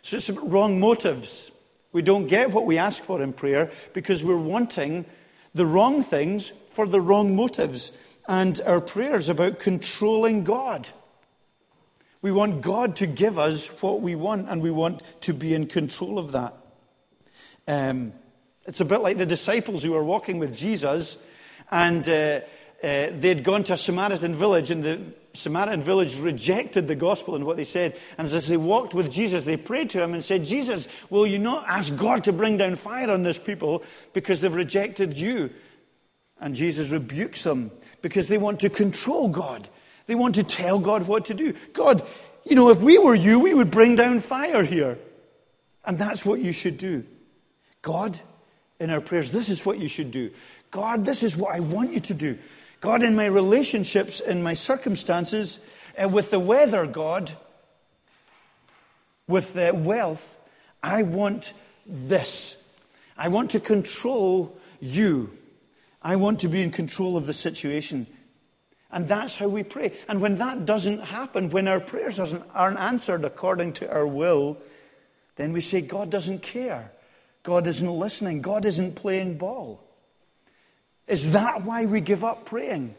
So 0.04 0.16
it's 0.16 0.30
wrong 0.30 0.80
motives. 0.80 1.51
We 1.92 2.02
don't 2.02 2.28
get 2.28 2.52
what 2.52 2.66
we 2.66 2.78
ask 2.78 3.04
for 3.04 3.22
in 3.22 3.34
prayer 3.34 3.72
because 3.94 4.24
we're 4.24 4.38
wanting 4.38 5.06
the 5.54 5.66
wrong 5.66 6.04
things 6.04 6.50
for 6.50 6.88
the 6.88 7.02
wrong 7.02 7.36
motives. 7.36 7.92
And 8.28 8.62
our 8.66 8.80
prayer 8.80 9.16
is 9.16 9.30
about 9.30 9.60
controlling 9.60 10.44
God. 10.44 10.88
We 12.22 12.32
want 12.32 12.62
God 12.62 12.96
to 12.98 13.08
give 13.08 13.40
us 13.40 13.82
what 13.82 14.02
we 14.02 14.16
want, 14.16 14.48
and 14.48 14.62
we 14.62 14.70
want 14.70 15.02
to 15.22 15.34
be 15.34 15.56
in 15.56 15.66
control 15.66 16.20
of 16.20 16.32
that. 16.34 16.54
Um, 17.68 18.14
it's 18.66 18.80
a 18.80 18.86
bit 18.86 19.02
like 19.02 19.18
the 19.18 19.26
disciples 19.26 19.84
who 19.84 19.92
were 19.92 20.04
walking 20.04 20.38
with 20.38 20.56
Jesus, 20.56 21.18
and 21.72 22.08
uh, 22.08 22.42
uh, 22.84 23.08
they'd 23.20 23.44
gone 23.44 23.64
to 23.66 23.74
a 23.74 23.78
Samaritan 23.78 24.36
village, 24.36 24.70
and 24.70 24.84
the 24.84 25.02
Samaritan 25.34 25.82
village 25.82 26.18
rejected 26.18 26.88
the 26.88 26.96
gospel 26.96 27.36
and 27.36 27.46
what 27.46 27.58
they 27.58 27.64
said. 27.64 27.98
And 28.18 28.28
as 28.28 28.48
they 28.48 28.58
walked 28.58 28.94
with 28.94 29.12
Jesus, 29.12 29.44
they 29.44 29.58
prayed 29.58 29.90
to 29.92 30.04
him 30.04 30.14
and 30.14 30.24
said, 30.24 30.46
Jesus, 30.46 30.88
will 31.10 31.26
you 31.26 31.40
not 31.40 31.66
ask 31.68 31.96
God 31.96 32.24
to 32.26 32.34
bring 32.34 32.58
down 32.58 32.76
fire 32.76 33.10
on 33.10 33.24
this 33.24 33.40
people 33.40 33.84
because 34.14 34.42
they've 34.42 34.54
rejected 34.54 35.18
you? 35.18 35.52
And 36.40 36.56
Jesus 36.56 36.90
rebukes 36.90 37.44
them 37.44 37.72
because 38.02 38.28
they 38.28 38.38
want 38.38 38.60
to 38.62 38.70
control 38.70 39.30
God. 39.30 39.70
They 40.08 40.16
want 40.16 40.36
to 40.36 40.44
tell 40.44 40.80
God 40.80 41.08
what 41.08 41.26
to 41.26 41.34
do. 41.34 41.54
God, 41.72 42.06
you 42.44 42.56
know, 42.56 42.70
if 42.70 42.82
we 42.82 42.98
were 42.98 43.16
you, 43.16 43.40
we 43.40 43.54
would 43.54 43.72
bring 43.72 43.96
down 43.96 44.20
fire 44.20 44.64
here. 44.64 44.98
And 45.86 45.98
that's 45.98 46.26
what 46.26 46.42
you 46.42 46.52
should 46.52 46.78
do. 46.78 47.06
God, 47.82 48.20
in 48.80 48.90
our 48.90 49.02
prayers, 49.02 49.32
this 49.32 49.50
is 49.50 49.66
what 49.66 49.80
you 49.80 49.88
should 49.88 50.12
do. 50.12 50.32
God, 50.72 51.06
this 51.06 51.24
is 51.24 51.38
what 51.38 51.56
I 51.56 51.60
want 51.60 51.94
you 51.94 52.00
to 52.00 52.14
do. 52.14 52.38
God, 52.82 53.04
in 53.04 53.16
my 53.16 53.26
relationships, 53.26 54.20
in 54.20 54.42
my 54.42 54.54
circumstances, 54.54 55.64
uh, 56.02 56.10
with 56.10 56.32
the 56.32 56.40
weather, 56.40 56.88
God, 56.88 57.32
with 59.28 59.54
the 59.54 59.72
wealth, 59.74 60.40
I 60.82 61.04
want 61.04 61.54
this. 61.86 62.58
I 63.16 63.28
want 63.28 63.52
to 63.52 63.60
control 63.60 64.58
you. 64.80 65.38
I 66.02 66.16
want 66.16 66.40
to 66.40 66.48
be 66.48 66.64
in 66.64 66.72
control 66.72 67.18
of 67.18 67.28
the 67.28 67.34
situation. 67.34 68.08
And 68.92 69.08
that's 69.08 69.38
how 69.38 69.48
we 69.48 69.62
pray. 69.62 69.94
And 70.08 70.20
when 70.20 70.38
that 70.40 70.66
doesn't 70.66 71.02
happen, 71.02 71.52
when 71.52 71.68
our 71.68 71.80
prayers 71.80 72.20
aren't 72.20 72.80
answered 72.80 73.24
according 73.24 73.74
to 73.74 73.92
our 73.92 74.08
will, 74.08 74.58
then 75.36 75.54
we 75.54 75.62
say, 75.62 75.82
God 75.82 76.10
doesn't 76.10 76.42
care. 76.42 76.92
God 77.44 77.68
isn't 77.68 77.90
listening. 77.90 78.42
God 78.42 78.66
isn't 78.66 78.96
playing 78.96 79.38
ball. 79.38 79.84
Is 81.08 81.32
that 81.32 81.64
why 81.64 81.86
we 81.86 82.02
give 82.02 82.24
up 82.24 82.46
praying? 82.46 82.96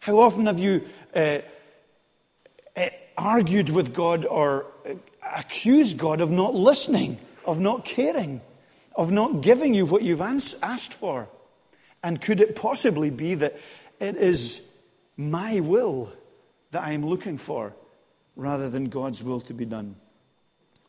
How 0.00 0.18
often 0.18 0.46
have 0.46 0.58
you 0.58 0.88
uh, 1.14 1.38
uh, 2.76 2.88
argued 3.16 3.70
with 3.70 3.94
God 3.94 4.26
or 4.26 4.66
uh, 4.84 4.94
accused 5.36 5.98
God 5.98 6.20
of 6.20 6.30
not 6.30 6.54
listening, 6.54 7.18
of 7.44 7.60
not 7.60 7.84
caring, 7.84 8.40
of 8.96 9.12
not 9.12 9.42
giving 9.42 9.74
you 9.74 9.86
what 9.86 10.02
you've 10.02 10.20
asked 10.20 10.92
for? 10.92 11.28
And 12.02 12.20
could 12.20 12.40
it 12.40 12.56
possibly 12.56 13.10
be 13.10 13.34
that 13.34 13.56
it 14.00 14.16
is 14.16 14.74
my 15.16 15.60
will 15.60 16.12
that 16.72 16.82
I 16.82 16.92
am 16.92 17.06
looking 17.06 17.38
for 17.38 17.74
rather 18.34 18.68
than 18.68 18.86
God's 18.88 19.22
will 19.22 19.40
to 19.42 19.54
be 19.54 19.64
done? 19.64 19.96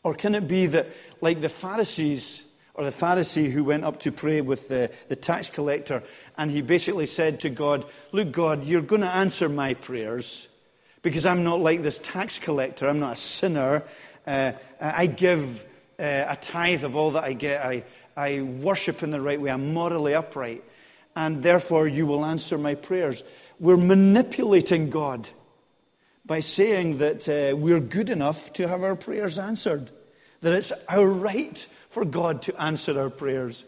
Or 0.02 0.14
can 0.16 0.36
it 0.36 0.48
be 0.48 0.66
that, 0.68 0.88
like 1.22 1.42
the 1.42 1.50
Pharisees, 1.50 2.44
or 2.74 2.84
the 2.84 2.90
Pharisee 2.90 3.52
who 3.52 3.64
went 3.64 3.84
up 3.84 4.00
to 4.02 4.12
pray 4.12 4.42
with 4.42 4.68
the, 4.68 4.92
the 5.08 5.16
tax 5.16 5.50
collector, 5.50 6.04
and 6.38 6.50
he 6.50 6.62
basically 6.62 7.06
said 7.06 7.40
to 7.42 7.50
God, 7.50 7.86
Look, 8.12 8.32
God, 8.32 8.66
you're 8.66 8.82
going 8.82 9.02
to 9.02 9.16
answer 9.16 9.48
my 9.48 9.74
prayers 9.76 10.48
because 11.02 11.26
I'm 11.26 11.44
not 11.44 11.60
like 11.60 11.84
this 11.84 12.00
tax 12.00 12.40
collector. 12.40 12.88
I'm 12.88 13.00
not 13.00 13.14
a 13.14 13.18
sinner. 13.18 13.84
Uh, 14.26 14.54
I 14.80 15.06
give 15.06 15.64
uh, 16.00 16.26
a 16.30 16.38
tithe 16.42 16.84
of 16.84 16.96
all 16.96 17.12
that 17.12 17.24
I 17.24 17.34
get. 17.34 17.64
I, 17.64 17.84
I 18.16 18.42
worship 18.42 19.04
in 19.04 19.12
the 19.12 19.22
right 19.22 19.40
way. 19.40 19.52
I'm 19.52 19.74
morally 19.74 20.16
upright 20.16 20.64
and 21.16 21.44
therefore 21.44 21.88
you 21.88 22.06
will 22.06 22.26
answer 22.26 22.58
my 22.58 22.76
prayers. 22.76 23.24
We're 23.60 23.78
manipulating 23.78 24.90
God 24.90 25.30
by 26.26 26.40
saying 26.40 26.98
that 27.00 27.28
uh, 27.28 27.56
we're 27.56 27.80
good 27.80 28.10
enough 28.10 28.54
to 28.54 28.68
have 28.68 28.84
our 28.84 28.96
prayers 28.96 29.38
answered, 29.38 29.92
that 30.42 30.54
it's 30.54 30.72
our 30.90 31.08
right 31.08 31.66
for 31.94 32.04
God 32.04 32.42
to 32.42 32.60
answer 32.60 33.00
our 33.00 33.12
prayers. 33.12 33.64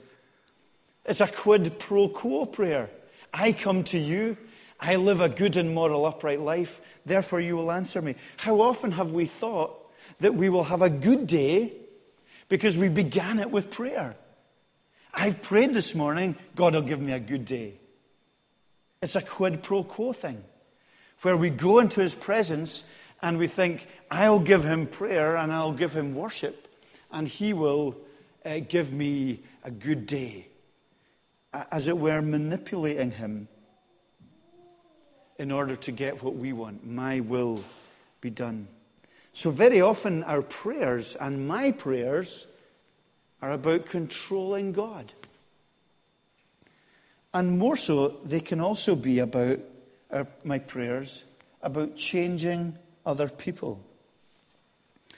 It's 1.05 1.21
a 1.21 1.27
quid 1.27 1.77
pro 1.77 2.09
quo 2.09 2.45
prayer. 2.45 2.89
I 3.31 3.51
come 3.51 3.83
to 3.85 3.99
you, 3.99 4.35
I 4.79 4.95
live 4.95 5.21
a 5.21 5.29
good 5.29 5.57
and 5.57 5.75
moral, 5.75 6.07
upright 6.07 6.41
life, 6.41 6.81
therefore 7.05 7.39
you 7.39 7.55
will 7.55 7.71
answer 7.71 8.01
me. 8.01 8.15
How 8.37 8.61
often 8.61 8.93
have 8.93 9.11
we 9.11 9.27
thought 9.27 9.75
that 10.21 10.33
we 10.33 10.49
will 10.49 10.63
have 10.63 10.81
a 10.81 10.89
good 10.89 11.27
day 11.27 11.73
because 12.49 12.79
we 12.79 12.89
began 12.89 13.37
it 13.37 13.51
with 13.51 13.69
prayer? 13.69 14.15
I've 15.13 15.43
prayed 15.43 15.75
this 15.75 15.93
morning, 15.93 16.35
God 16.55 16.73
will 16.73 16.81
give 16.81 16.99
me 16.99 17.11
a 17.11 17.19
good 17.19 17.45
day. 17.45 17.75
It's 19.03 19.15
a 19.15 19.21
quid 19.21 19.61
pro 19.61 19.83
quo 19.83 20.13
thing 20.13 20.43
where 21.21 21.37
we 21.37 21.51
go 21.51 21.77
into 21.77 22.01
his 22.01 22.15
presence 22.15 22.85
and 23.21 23.37
we 23.37 23.47
think, 23.47 23.87
I'll 24.09 24.39
give 24.39 24.63
him 24.63 24.87
prayer 24.87 25.37
and 25.37 25.53
I'll 25.53 25.73
give 25.73 25.95
him 25.95 26.15
worship, 26.15 26.67
and 27.11 27.27
he 27.27 27.53
will 27.53 27.95
uh, 28.45 28.59
give 28.59 28.93
me 28.93 29.41
a 29.63 29.71
good 29.71 30.05
day. 30.05 30.47
As 31.53 31.87
it 31.87 31.97
were, 31.97 32.21
manipulating 32.21 33.11
him 33.11 33.47
in 35.37 35.51
order 35.51 35.75
to 35.75 35.91
get 35.91 36.23
what 36.23 36.35
we 36.35 36.53
want. 36.53 36.85
My 36.85 37.19
will 37.19 37.63
be 38.21 38.29
done. 38.29 38.67
So, 39.33 39.49
very 39.49 39.81
often, 39.81 40.23
our 40.23 40.41
prayers 40.41 41.15
and 41.15 41.47
my 41.47 41.71
prayers 41.71 42.47
are 43.41 43.51
about 43.51 43.85
controlling 43.85 44.71
God. 44.71 45.11
And 47.33 47.59
more 47.59 47.75
so, 47.75 48.17
they 48.23 48.39
can 48.39 48.61
also 48.61 48.95
be 48.95 49.19
about 49.19 49.59
our, 50.09 50.27
my 50.45 50.59
prayers, 50.59 51.25
about 51.61 51.97
changing 51.97 52.77
other 53.05 53.27
people. 53.27 53.83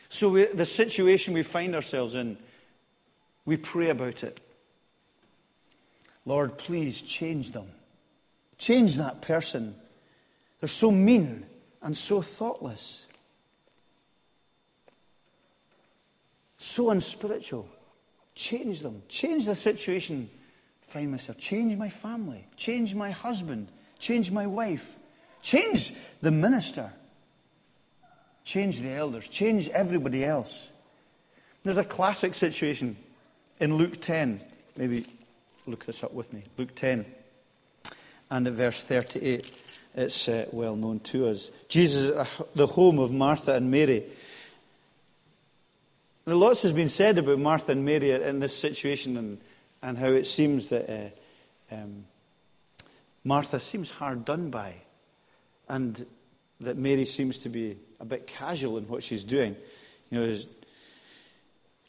So, 0.10 0.30
we, 0.30 0.46
the 0.46 0.66
situation 0.66 1.36
we 1.36 1.44
find 1.44 1.76
ourselves 1.76 2.16
in, 2.16 2.38
we 3.48 3.56
pray 3.56 3.90
about 3.90 4.24
it. 4.26 4.42
Lord, 6.26 6.58
please 6.58 7.02
change 7.02 7.54
them. 7.54 7.68
Change 8.58 8.98
that 8.98 9.22
person. 9.22 9.74
They're 10.60 10.68
so 10.68 10.92
mean 10.92 11.46
and 11.82 11.96
so 11.96 12.22
thoughtless, 12.22 13.08
so 16.58 16.90
unspiritual. 16.90 17.70
Change 18.36 18.82
them. 18.82 19.02
Change 19.08 19.46
the 19.46 19.56
situation. 19.56 20.30
Find 20.82 21.12
myself. 21.12 21.38
Change 21.38 21.78
my 21.78 21.90
family. 21.90 22.46
Change 22.58 22.96
my 22.96 23.12
husband. 23.12 23.70
Change 23.98 24.30
my 24.30 24.46
wife. 24.46 24.98
Change 25.42 25.94
the 26.22 26.32
minister. 26.32 26.92
Change 28.44 28.82
the 28.82 28.90
elders. 28.90 29.30
Change 29.30 29.70
everybody 29.70 30.26
else. 30.26 30.72
There's 31.64 31.78
a 31.78 31.84
classic 31.84 32.36
situation 32.36 32.98
in 33.60 33.76
Luke 33.76 34.00
10. 34.02 34.42
Maybe 34.76 35.06
look 35.66 35.86
this 35.86 36.04
up 36.04 36.14
with 36.14 36.34
me. 36.34 36.44
Luke 36.58 36.74
10 36.76 37.06
and 38.30 38.48
at 38.48 38.54
verse 38.54 38.84
38. 38.84 39.52
It's 39.96 40.28
uh, 40.30 40.46
well 40.52 40.76
known 40.76 41.00
to 41.02 41.30
us. 41.30 41.50
Jesus 41.70 42.16
at 42.16 42.56
the 42.56 42.68
home 42.68 43.00
of 43.00 43.12
Martha 43.12 43.56
and 43.56 43.72
Mary. 43.72 44.04
Now, 46.26 46.36
lots 46.36 46.62
has 46.64 46.74
been 46.74 46.90
said 46.90 47.18
about 47.18 47.40
Martha 47.40 47.72
and 47.72 47.86
Mary 47.86 48.12
in 48.12 48.40
this 48.40 48.56
situation 48.56 49.18
and, 49.18 49.38
and 49.82 49.98
how 49.98 50.08
it 50.08 50.28
seems 50.28 50.68
that 50.68 50.90
uh, 50.90 51.76
um, 51.76 52.06
Martha 53.24 53.60
seems 53.60 53.90
hard 53.90 54.26
done 54.26 54.50
by 54.50 54.76
and 55.68 56.06
that 56.60 56.78
Mary 56.78 57.06
seems 57.06 57.38
to 57.40 57.50
be 57.50 57.78
a 58.00 58.06
bit 58.06 58.28
casual 58.28 58.78
in 58.78 58.88
what 58.88 59.04
she's 59.04 59.24
doing. 59.24 59.56
You 60.10 60.20
know, 60.20 60.38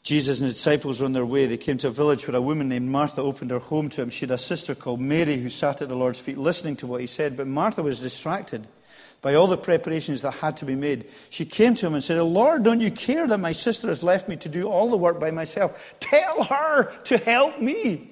Jesus 0.03 0.39
and 0.39 0.45
his 0.45 0.55
disciples 0.55 0.99
were 0.99 1.05
on 1.05 1.13
their 1.13 1.25
way. 1.25 1.45
They 1.45 1.57
came 1.57 1.77
to 1.79 1.87
a 1.87 1.91
village 1.91 2.27
where 2.27 2.37
a 2.37 2.41
woman 2.41 2.69
named 2.69 2.89
Martha 2.89 3.21
opened 3.21 3.51
her 3.51 3.59
home 3.59 3.89
to 3.89 4.01
him. 4.01 4.09
She 4.09 4.21
had 4.21 4.31
a 4.31 4.37
sister 4.37 4.73
called 4.73 5.01
Mary 5.01 5.37
who 5.37 5.49
sat 5.49 5.81
at 5.81 5.89
the 5.89 5.95
Lord's 5.95 6.19
feet 6.19 6.37
listening 6.37 6.77
to 6.77 6.87
what 6.87 7.01
he 7.01 7.07
said. 7.07 7.35
But 7.35 7.47
Martha 7.47 7.83
was 7.83 7.99
distracted 7.99 8.65
by 9.21 9.33
all 9.33 9.47
the 9.47 9.57
preparations 9.57 10.21
that 10.21 10.35
had 10.35 10.57
to 10.57 10.65
be 10.65 10.75
made. 10.75 11.05
She 11.29 11.45
came 11.45 11.75
to 11.75 11.85
him 11.85 11.93
and 11.93 12.03
said, 12.03 12.21
Lord, 12.21 12.63
don't 12.63 12.79
you 12.79 12.91
care 12.91 13.27
that 13.27 13.39
my 13.39 13.51
sister 13.51 13.89
has 13.89 14.01
left 14.01 14.29
me 14.29 14.37
to 14.37 14.49
do 14.49 14.67
all 14.67 14.89
the 14.89 14.97
work 14.97 15.19
by 15.19 15.31
myself? 15.31 15.95
Tell 15.99 16.43
her 16.45 16.85
to 17.05 17.17
help 17.17 17.59
me. 17.59 18.11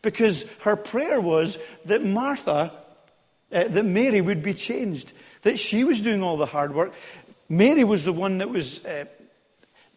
Because 0.00 0.50
her 0.62 0.76
prayer 0.76 1.20
was 1.20 1.58
that 1.84 2.04
Martha, 2.04 2.72
uh, 3.52 3.64
that 3.68 3.84
Mary 3.84 4.20
would 4.20 4.42
be 4.42 4.54
changed, 4.54 5.12
that 5.42 5.58
she 5.58 5.84
was 5.84 6.00
doing 6.00 6.22
all 6.22 6.38
the 6.38 6.46
hard 6.46 6.74
work. 6.74 6.94
Mary 7.48 7.84
was 7.84 8.04
the 8.04 8.12
one 8.12 8.38
that 8.38 8.48
was 8.48 8.84
uh, 8.84 9.04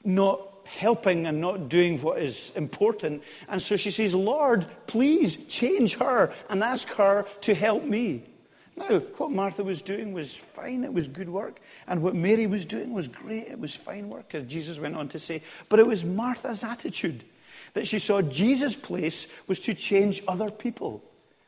not 0.06 0.42
helping 0.66 1.28
and 1.28 1.40
not 1.40 1.70
doing 1.70 2.02
what 2.02 2.20
is 2.20 2.52
important. 2.56 3.24
And 3.48 3.62
so 3.62 3.76
she 3.76 3.92
says, 3.92 4.16
Lord, 4.16 4.66
please 4.88 5.38
change 5.48 5.96
her 5.98 6.34
and 6.50 6.64
ask 6.64 6.88
her 6.94 7.26
to 7.42 7.54
help 7.54 7.84
me. 7.84 8.24
Now, 8.78 9.00
what 9.18 9.32
Martha 9.32 9.64
was 9.64 9.82
doing 9.82 10.12
was 10.12 10.36
fine. 10.36 10.84
It 10.84 10.94
was 10.94 11.08
good 11.08 11.30
work. 11.30 11.60
And 11.88 12.02
what 12.02 12.14
Mary 12.14 12.46
was 12.46 12.66
doing 12.66 12.94
was 12.94 13.08
great. 13.08 13.48
It 13.48 13.60
was 13.60 13.74
fine 13.74 14.10
work, 14.10 14.36
as 14.36 14.44
Jesus 14.46 14.80
went 14.80 14.96
on 14.96 15.08
to 15.10 15.20
say. 15.20 15.44
But 15.70 15.80
it 15.80 15.88
was 15.88 16.04
Martha's 16.04 16.64
attitude 16.64 17.24
that 17.74 17.88
she 17.88 18.00
saw 18.00 18.22
Jesus' 18.22 18.76
place 18.76 19.28
was 19.48 19.60
to 19.62 19.74
change 19.74 20.24
other 20.28 20.52
people 20.52 21.04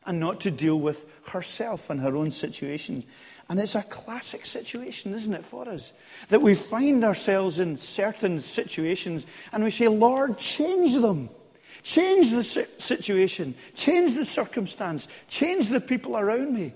and 0.05 0.19
not 0.19 0.39
to 0.41 0.51
deal 0.51 0.79
with 0.79 1.05
herself 1.31 1.89
and 1.89 1.99
her 1.99 2.15
own 2.15 2.31
situation. 2.31 3.03
And 3.49 3.59
it's 3.59 3.75
a 3.75 3.83
classic 3.83 4.45
situation, 4.45 5.13
isn't 5.13 5.33
it, 5.33 5.45
for 5.45 5.69
us? 5.69 5.93
That 6.29 6.41
we 6.41 6.53
find 6.53 7.05
ourselves 7.05 7.59
in 7.59 7.77
certain 7.77 8.41
situations 8.41 9.25
and 9.53 9.63
we 9.63 9.69
say, 9.69 9.87
Lord, 9.87 10.37
change 10.37 10.95
them. 10.95 11.29
Change 11.81 12.31
the 12.31 12.43
situation. 12.43 13.55
Change 13.73 14.15
the 14.15 14.25
circumstance. 14.25 15.07
Change 15.29 15.69
the 15.69 15.79
people 15.79 16.17
around 16.17 16.53
me. 16.53 16.73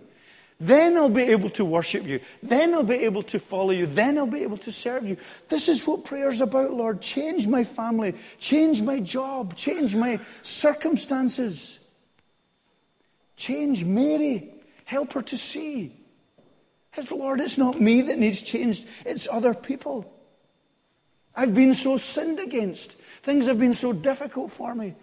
Then 0.62 0.96
I'll 0.96 1.10
be 1.10 1.24
able 1.24 1.50
to 1.52 1.66
worship 1.66 2.06
you. 2.06 2.22
Then 2.42 2.74
I'll 2.74 2.84
be 2.84 3.04
able 3.04 3.24
to 3.24 3.40
follow 3.40 3.72
you. 3.72 3.88
Then 3.88 4.18
I'll 4.18 4.28
be 4.28 4.44
able 4.44 4.58
to 4.60 4.72
serve 4.72 5.06
you. 5.06 5.18
This 5.50 5.68
is 5.68 5.86
what 5.86 6.06
prayer's 6.06 6.40
about, 6.40 6.72
Lord. 6.72 7.02
Change 7.02 7.48
my 7.48 7.64
family. 7.64 8.14
Change 8.38 8.82
my 8.82 9.00
job. 9.00 9.56
Change 9.58 9.96
my 9.96 10.20
circumstances. 10.44 11.80
Change 13.36 13.84
Mary. 13.84 14.54
Help 14.86 15.14
her 15.14 15.24
to 15.24 15.38
see. 15.38 16.01
Says, 16.94 17.12
Lord, 17.12 17.40
it's 17.40 17.58
not 17.58 17.80
me 17.80 18.02
that 18.02 18.20
needs 18.20 18.42
changed, 18.42 18.86
it's 19.06 19.28
other 19.32 19.54
people. 19.54 20.12
I've 21.36 21.56
been 21.56 21.74
so 21.74 21.98
sinned 21.98 22.40
against. 22.40 22.94
Things 23.24 23.48
have 23.48 23.60
been 23.60 23.74
so 23.74 23.94
difficult 23.94 24.52
for 24.52 24.76
me. 24.76 24.96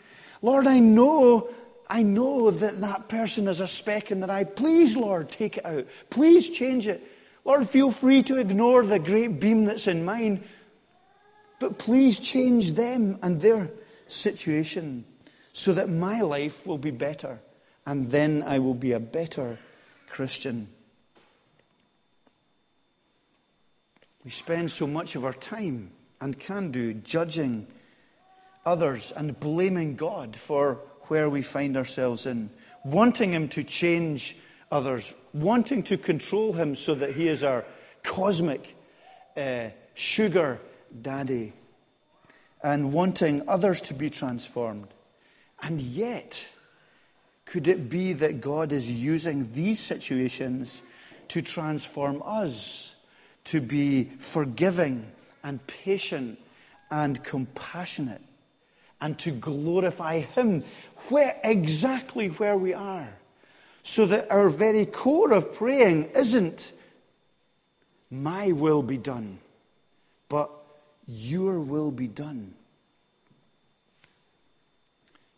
Lord, 0.42 0.66
I 0.66 0.78
know, 0.78 1.48
I 1.88 2.02
know 2.02 2.50
that 2.50 2.80
that 2.80 3.08
person 3.08 3.48
is 3.48 3.60
a 3.60 3.68
speck 3.68 4.10
in 4.10 4.20
the 4.20 4.30
eye. 4.30 4.44
Please, 4.44 4.96
Lord, 4.96 5.30
take 5.30 5.56
it 5.56 5.64
out. 5.64 5.86
Please 6.10 6.50
change 6.50 6.86
it. 6.86 7.02
Lord, 7.44 7.66
feel 7.66 7.90
free 7.90 8.22
to 8.24 8.38
ignore 8.38 8.84
the 8.84 8.98
great 8.98 9.40
beam 9.40 9.64
that's 9.64 9.86
in 9.86 10.04
mine. 10.04 10.44
But 11.58 11.78
please 11.78 12.18
change 12.18 12.72
them 12.72 13.18
and 13.22 13.40
their 13.40 13.70
situation 14.06 15.04
so 15.52 15.72
that 15.72 15.88
my 15.88 16.20
life 16.20 16.66
will 16.66 16.78
be 16.78 16.90
better. 16.90 17.40
And 17.86 18.10
then 18.10 18.42
I 18.46 18.58
will 18.58 18.74
be 18.74 18.92
a 18.92 19.00
better 19.00 19.58
Christian. 20.10 20.68
We 24.28 24.32
spend 24.32 24.70
so 24.70 24.86
much 24.86 25.16
of 25.16 25.24
our 25.24 25.32
time 25.32 25.90
and 26.20 26.38
can 26.38 26.70
do 26.70 26.92
judging 26.92 27.66
others 28.66 29.10
and 29.10 29.40
blaming 29.40 29.96
God 29.96 30.36
for 30.36 30.82
where 31.04 31.30
we 31.30 31.40
find 31.40 31.78
ourselves 31.78 32.26
in, 32.26 32.50
wanting 32.84 33.32
Him 33.32 33.48
to 33.48 33.64
change 33.64 34.36
others, 34.70 35.14
wanting 35.32 35.82
to 35.84 35.96
control 35.96 36.52
Him 36.52 36.76
so 36.76 36.94
that 36.96 37.12
He 37.14 37.26
is 37.26 37.42
our 37.42 37.64
cosmic 38.02 38.76
uh, 39.34 39.70
sugar 39.94 40.60
daddy, 41.00 41.54
and 42.62 42.92
wanting 42.92 43.48
others 43.48 43.80
to 43.80 43.94
be 43.94 44.10
transformed. 44.10 44.88
And 45.62 45.80
yet, 45.80 46.46
could 47.46 47.66
it 47.66 47.88
be 47.88 48.12
that 48.12 48.42
God 48.42 48.72
is 48.72 48.92
using 48.92 49.54
these 49.54 49.80
situations 49.80 50.82
to 51.28 51.40
transform 51.40 52.22
us? 52.26 52.94
To 53.50 53.60
be 53.60 54.04
forgiving 54.18 55.10
and 55.42 55.64
patient 55.66 56.38
and 56.90 57.22
compassionate 57.24 58.22
and 59.00 59.18
to 59.18 59.30
glorify 59.30 60.20
Him 60.20 60.64
where, 61.08 61.36
exactly 61.44 62.28
where 62.28 62.56
we 62.56 62.74
are. 62.74 63.08
So 63.82 64.06
that 64.06 64.30
our 64.30 64.48
very 64.48 64.84
core 64.84 65.32
of 65.32 65.54
praying 65.54 66.10
isn't, 66.14 66.72
my 68.10 68.52
will 68.52 68.82
be 68.82 68.98
done, 68.98 69.38
but 70.28 70.50
your 71.06 71.60
will 71.60 71.90
be 71.90 72.08
done. 72.08 72.54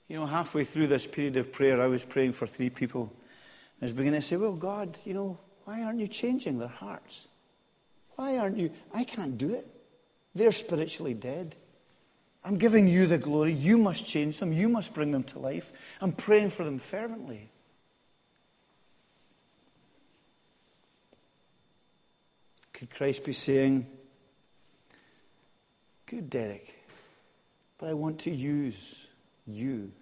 You 0.09 0.17
know, 0.17 0.27
halfway 0.27 0.65
through 0.65 0.89
this 0.89 1.07
period 1.07 1.37
of 1.37 1.53
prayer, 1.53 1.81
I 1.81 1.87
was 1.87 2.05
praying 2.05 2.33
for 2.33 2.47
three 2.47 2.71
people. 2.71 3.13
I 3.81 3.85
was 3.85 3.93
beginning 3.93 4.21
to 4.21 4.27
say, 4.27 4.37
Well, 4.37 4.55
God, 4.55 4.99
you 5.05 5.15
know, 5.15 5.39
why 5.65 5.83
aren't 5.83 6.01
you 6.01 6.09
changing 6.09 6.59
their 6.59 6.69
hearts? 6.69 7.29
Why 8.17 8.39
aren't 8.39 8.59
you? 8.59 8.71
I 8.93 9.05
can't 9.05 9.39
do 9.39 9.55
it. 9.55 9.67
They're 10.35 10.53
spiritually 10.53 11.15
dead. 11.15 11.57
I'm 12.45 12.57
giving 12.57 12.89
you 12.89 13.07
the 13.07 13.19
glory. 13.19 13.53
You 13.53 13.77
must 13.77 14.07
change 14.07 14.39
them. 14.39 14.53
You 14.53 14.69
must 14.69 14.95
bring 14.95 15.13
them 15.13 15.25
to 15.25 15.39
life. 15.39 15.73
I'm 16.01 16.13
praying 16.13 16.51
for 16.51 16.65
them 16.65 16.79
fervently. 16.79 17.51
Could 22.73 22.95
Christ 22.95 23.25
be 23.27 23.33
saying, 23.33 23.87
Good, 26.07 26.31
Derek, 26.31 26.75
but 27.79 27.91
I 27.91 27.93
want 27.93 28.19
to 28.21 28.31
use 28.31 29.07
you. 29.47 29.93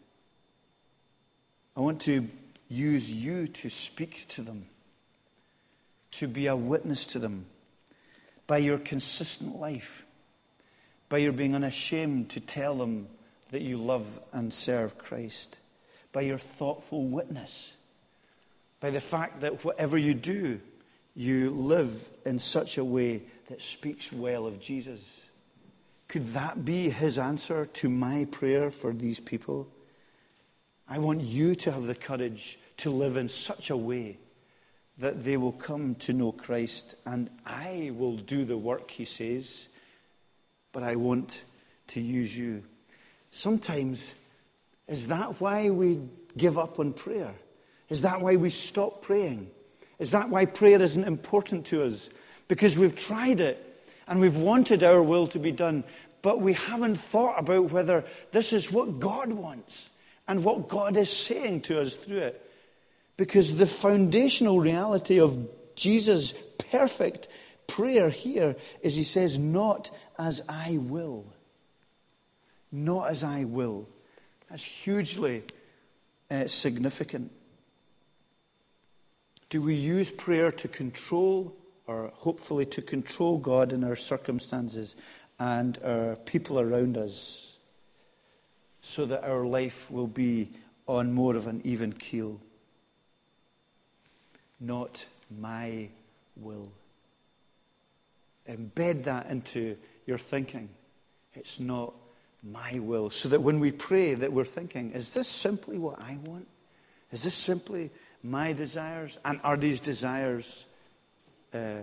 I 1.76 1.80
want 1.80 2.00
to 2.02 2.28
use 2.68 3.10
you 3.10 3.46
to 3.48 3.68
speak 3.68 4.26
to 4.28 4.42
them, 4.42 4.66
to 6.12 6.28
be 6.28 6.46
a 6.46 6.56
witness 6.56 7.04
to 7.06 7.18
them 7.18 7.46
by 8.48 8.58
your 8.58 8.78
consistent 8.78 9.60
life, 9.60 10.04
by 11.08 11.18
your 11.18 11.32
being 11.32 11.54
unashamed 11.54 12.30
to 12.30 12.40
tell 12.40 12.74
them 12.74 13.06
that 13.52 13.62
you 13.62 13.76
love 13.76 14.18
and 14.32 14.52
serve 14.52 14.98
Christ, 14.98 15.60
by 16.12 16.22
your 16.22 16.38
thoughtful 16.38 17.04
witness, 17.04 17.74
by 18.80 18.90
the 18.90 19.00
fact 19.00 19.42
that 19.42 19.64
whatever 19.64 19.96
you 19.96 20.14
do, 20.14 20.60
you 21.14 21.50
live 21.50 22.08
in 22.24 22.38
such 22.38 22.78
a 22.78 22.84
way 22.84 23.22
that 23.48 23.60
speaks 23.60 24.12
well 24.12 24.46
of 24.46 24.60
Jesus. 24.60 25.22
Could 26.08 26.32
that 26.32 26.64
be 26.64 26.88
his 26.88 27.18
answer 27.18 27.66
to 27.66 27.88
my 27.90 28.26
prayer 28.30 28.70
for 28.70 28.92
these 28.92 29.20
people? 29.20 29.68
I 30.88 30.98
want 31.00 31.20
you 31.20 31.54
to 31.56 31.72
have 31.72 31.84
the 31.84 31.94
courage 31.94 32.58
to 32.78 32.90
live 32.90 33.18
in 33.18 33.28
such 33.28 33.68
a 33.68 33.76
way 33.76 34.16
that 34.98 35.24
they 35.24 35.36
will 35.36 35.52
come 35.52 35.94
to 35.96 36.12
know 36.12 36.32
Christ, 36.32 36.96
and 37.06 37.30
I 37.46 37.92
will 37.94 38.16
do 38.16 38.44
the 38.44 38.58
work, 38.58 38.90
he 38.90 39.04
says, 39.04 39.68
but 40.72 40.82
I 40.82 40.96
want 40.96 41.44
to 41.88 42.00
use 42.00 42.36
you 42.36 42.64
sometimes, 43.30 44.14
is 44.86 45.06
that 45.08 45.40
why 45.40 45.70
we 45.70 46.00
give 46.36 46.58
up 46.58 46.78
on 46.78 46.92
prayer? 46.92 47.34
Is 47.88 48.02
that 48.02 48.20
why 48.20 48.36
we 48.36 48.50
stop 48.50 49.02
praying? 49.02 49.50
Is 49.98 50.10
that 50.10 50.30
why 50.30 50.44
prayer 50.46 50.80
isn't 50.80 51.04
important 51.04 51.66
to 51.66 51.84
us? 51.84 52.10
Because 52.48 52.78
we've 52.78 52.96
tried 52.96 53.40
it 53.40 53.64
and 54.06 54.20
we've 54.20 54.36
wanted 54.36 54.82
our 54.82 55.02
will 55.02 55.26
to 55.28 55.38
be 55.38 55.52
done, 55.52 55.84
but 56.22 56.40
we 56.40 56.54
haven't 56.54 56.96
thought 56.96 57.38
about 57.38 57.70
whether 57.70 58.04
this 58.32 58.52
is 58.52 58.72
what 58.72 58.98
God 58.98 59.32
wants 59.32 59.90
and 60.26 60.44
what 60.44 60.68
God 60.68 60.96
is 60.96 61.10
saying 61.10 61.62
to 61.62 61.80
us 61.80 61.94
through 61.94 62.18
it. 62.18 62.47
Because 63.18 63.56
the 63.56 63.66
foundational 63.66 64.60
reality 64.60 65.20
of 65.20 65.48
Jesus' 65.74 66.32
perfect 66.70 67.28
prayer 67.66 68.08
here 68.08 68.56
is 68.80 68.94
he 68.94 69.02
says, 69.02 69.36
Not 69.36 69.90
as 70.18 70.40
I 70.48 70.78
will. 70.80 71.26
Not 72.70 73.10
as 73.10 73.24
I 73.24 73.44
will. 73.44 73.88
That's 74.48 74.64
hugely 74.64 75.42
uh, 76.30 76.46
significant. 76.46 77.32
Do 79.50 79.62
we 79.62 79.74
use 79.74 80.12
prayer 80.12 80.52
to 80.52 80.68
control, 80.68 81.56
or 81.88 82.12
hopefully 82.14 82.66
to 82.66 82.82
control 82.82 83.38
God 83.38 83.72
in 83.72 83.82
our 83.82 83.96
circumstances 83.96 84.94
and 85.40 85.76
our 85.82 86.14
people 86.14 86.60
around 86.60 86.96
us 86.96 87.56
so 88.80 89.06
that 89.06 89.24
our 89.24 89.44
life 89.44 89.90
will 89.90 90.06
be 90.06 90.50
on 90.86 91.12
more 91.12 91.34
of 91.34 91.48
an 91.48 91.62
even 91.64 91.92
keel? 91.92 92.40
Not 94.60 95.04
my 95.30 95.88
will. 96.36 96.70
Embed 98.48 99.04
that 99.04 99.26
into 99.26 99.76
your 100.06 100.18
thinking. 100.18 100.68
It's 101.34 101.60
not 101.60 101.94
my 102.42 102.78
will. 102.78 103.10
So 103.10 103.28
that 103.28 103.42
when 103.42 103.60
we 103.60 103.72
pray, 103.72 104.14
that 104.14 104.32
we're 104.32 104.44
thinking, 104.44 104.92
is 104.92 105.14
this 105.14 105.28
simply 105.28 105.78
what 105.78 106.00
I 106.00 106.18
want? 106.24 106.48
Is 107.12 107.22
this 107.22 107.34
simply 107.34 107.90
my 108.22 108.52
desires? 108.52 109.18
And 109.24 109.40
are 109.44 109.56
these 109.56 109.80
desires 109.80 110.66
uh, 111.52 111.82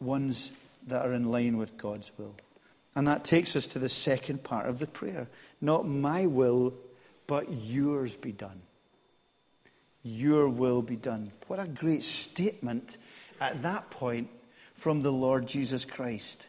ones 0.00 0.52
that 0.86 1.06
are 1.06 1.12
in 1.12 1.30
line 1.30 1.58
with 1.58 1.76
God's 1.76 2.12
will? 2.18 2.34
And 2.94 3.06
that 3.08 3.24
takes 3.24 3.56
us 3.56 3.66
to 3.68 3.78
the 3.78 3.88
second 3.88 4.42
part 4.42 4.66
of 4.66 4.78
the 4.78 4.86
prayer. 4.86 5.28
Not 5.60 5.86
my 5.86 6.26
will, 6.26 6.74
but 7.26 7.50
yours 7.50 8.16
be 8.16 8.32
done. 8.32 8.60
Your 10.02 10.48
will 10.48 10.82
be 10.82 10.96
done. 10.96 11.32
What 11.46 11.60
a 11.60 11.66
great 11.66 12.04
statement 12.04 12.96
at 13.40 13.62
that 13.62 13.90
point 13.90 14.28
from 14.74 15.02
the 15.02 15.12
Lord 15.12 15.46
Jesus 15.46 15.84
Christ. 15.84 16.46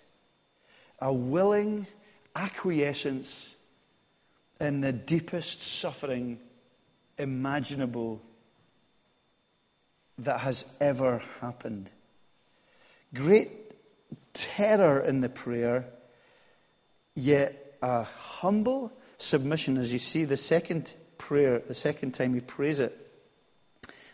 A 1.00 1.14
willing 1.14 1.88
acquiescence 2.36 3.56
in 4.60 4.82
the 4.82 4.94
deepest 4.94 5.62
suffering 5.62 6.40
imaginable 7.18 8.22
that 10.18 10.40
has 10.40 10.66
ever 10.80 11.22
happened. 11.42 11.90
Great 13.14 13.50
terror 14.34 15.00
in 15.00 15.22
the 15.22 15.30
prayer, 15.30 15.86
yet 17.16 17.76
a 17.82 18.04
humble 18.04 18.92
submission 19.18 19.78
as 19.78 19.94
you 19.94 20.00
see 20.00 20.26
the 20.26 20.38
second 20.38 20.94
prayer, 21.18 21.60
the 21.60 21.76
second 21.76 22.14
time 22.14 22.34
he 22.34 22.40
prays 22.40 22.80
it. 22.80 23.03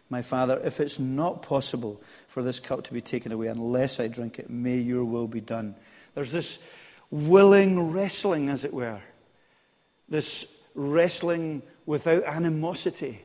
My 0.10 0.22
Father, 0.22 0.60
if 0.64 0.80
it's 0.80 0.98
not 0.98 1.44
possible 1.44 2.02
for 2.28 2.42
this 2.42 2.60
cup 2.60 2.84
to 2.86 2.94
be 2.94 3.02
taken 3.02 3.32
away 3.32 3.48
unless 3.48 4.00
I 4.00 4.08
drink 4.08 4.40
it, 4.40 4.50
may 4.50 4.78
your 4.78 5.06
will 5.06 5.28
be 5.28 5.42
done. 5.42 5.76
There's 6.16 6.32
this 6.32 6.68
willing 7.12 7.92
wrestling, 7.92 8.50
as 8.50 8.66
it 8.66 8.74
were, 8.74 9.02
this 10.08 10.58
wrestling 10.74 11.62
without 11.86 12.24
animosity 12.24 13.22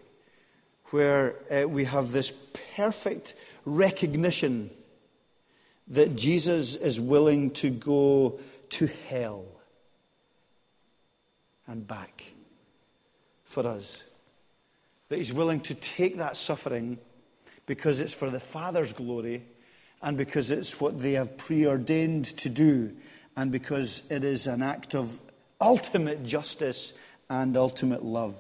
where 0.91 1.35
uh, 1.51 1.69
we 1.69 1.85
have 1.85 2.13
this 2.13 2.31
perfect 2.77 3.35
recognition 3.65 4.71
that 5.89 6.17
Jesus 6.17 6.75
is 6.77 7.01
willing 7.01 7.51
to 7.51 7.71
go 7.71 8.39
to 8.71 8.87
hell 9.09 9.45
and 11.67 11.87
back 11.87 12.25
for 13.45 13.67
us. 13.67 14.03
That 15.09 15.19
he's 15.19 15.33
willing 15.33 15.61
to 15.61 15.75
take 15.75 16.17
that 16.19 16.37
suffering 16.37 16.99
because 17.67 18.01
it's 18.01 18.15
for 18.15 18.31
the 18.31 18.41
Father's 18.41 18.93
glory 18.93 19.45
and 20.03 20.17
because 20.17 20.51
it's 20.51 20.81
what 20.81 21.01
they 21.01 21.13
have 21.13 21.37
preordained 21.37 22.25
to 22.39 22.49
do 22.49 22.95
and 23.37 23.51
because 23.51 24.03
it 24.11 24.25
is 24.25 24.47
an 24.47 24.63
act 24.63 24.95
of 24.95 25.19
ultimate 25.61 26.25
justice 26.25 26.93
and 27.29 27.57
ultimate 27.57 28.05
love. 28.05 28.35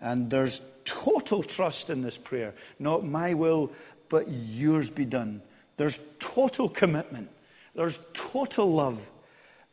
And 0.00 0.30
there's 0.30 0.60
total 0.84 1.42
trust 1.42 1.90
in 1.90 2.02
this 2.02 2.18
prayer. 2.18 2.54
Not 2.78 3.04
my 3.04 3.34
will, 3.34 3.72
but 4.08 4.28
yours 4.28 4.90
be 4.90 5.04
done. 5.04 5.42
There's 5.76 5.98
total 6.18 6.68
commitment. 6.68 7.30
There's 7.74 8.00
total 8.12 8.72
love. 8.72 9.10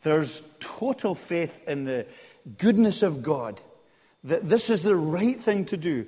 There's 0.01 0.41
total 0.59 1.15
faith 1.15 1.63
in 1.67 1.85
the 1.85 2.05
goodness 2.57 3.03
of 3.03 3.23
God 3.23 3.61
that 4.23 4.47
this 4.47 4.69
is 4.69 4.83
the 4.83 4.95
right 4.95 5.39
thing 5.39 5.65
to 5.65 5.77
do. 5.77 6.05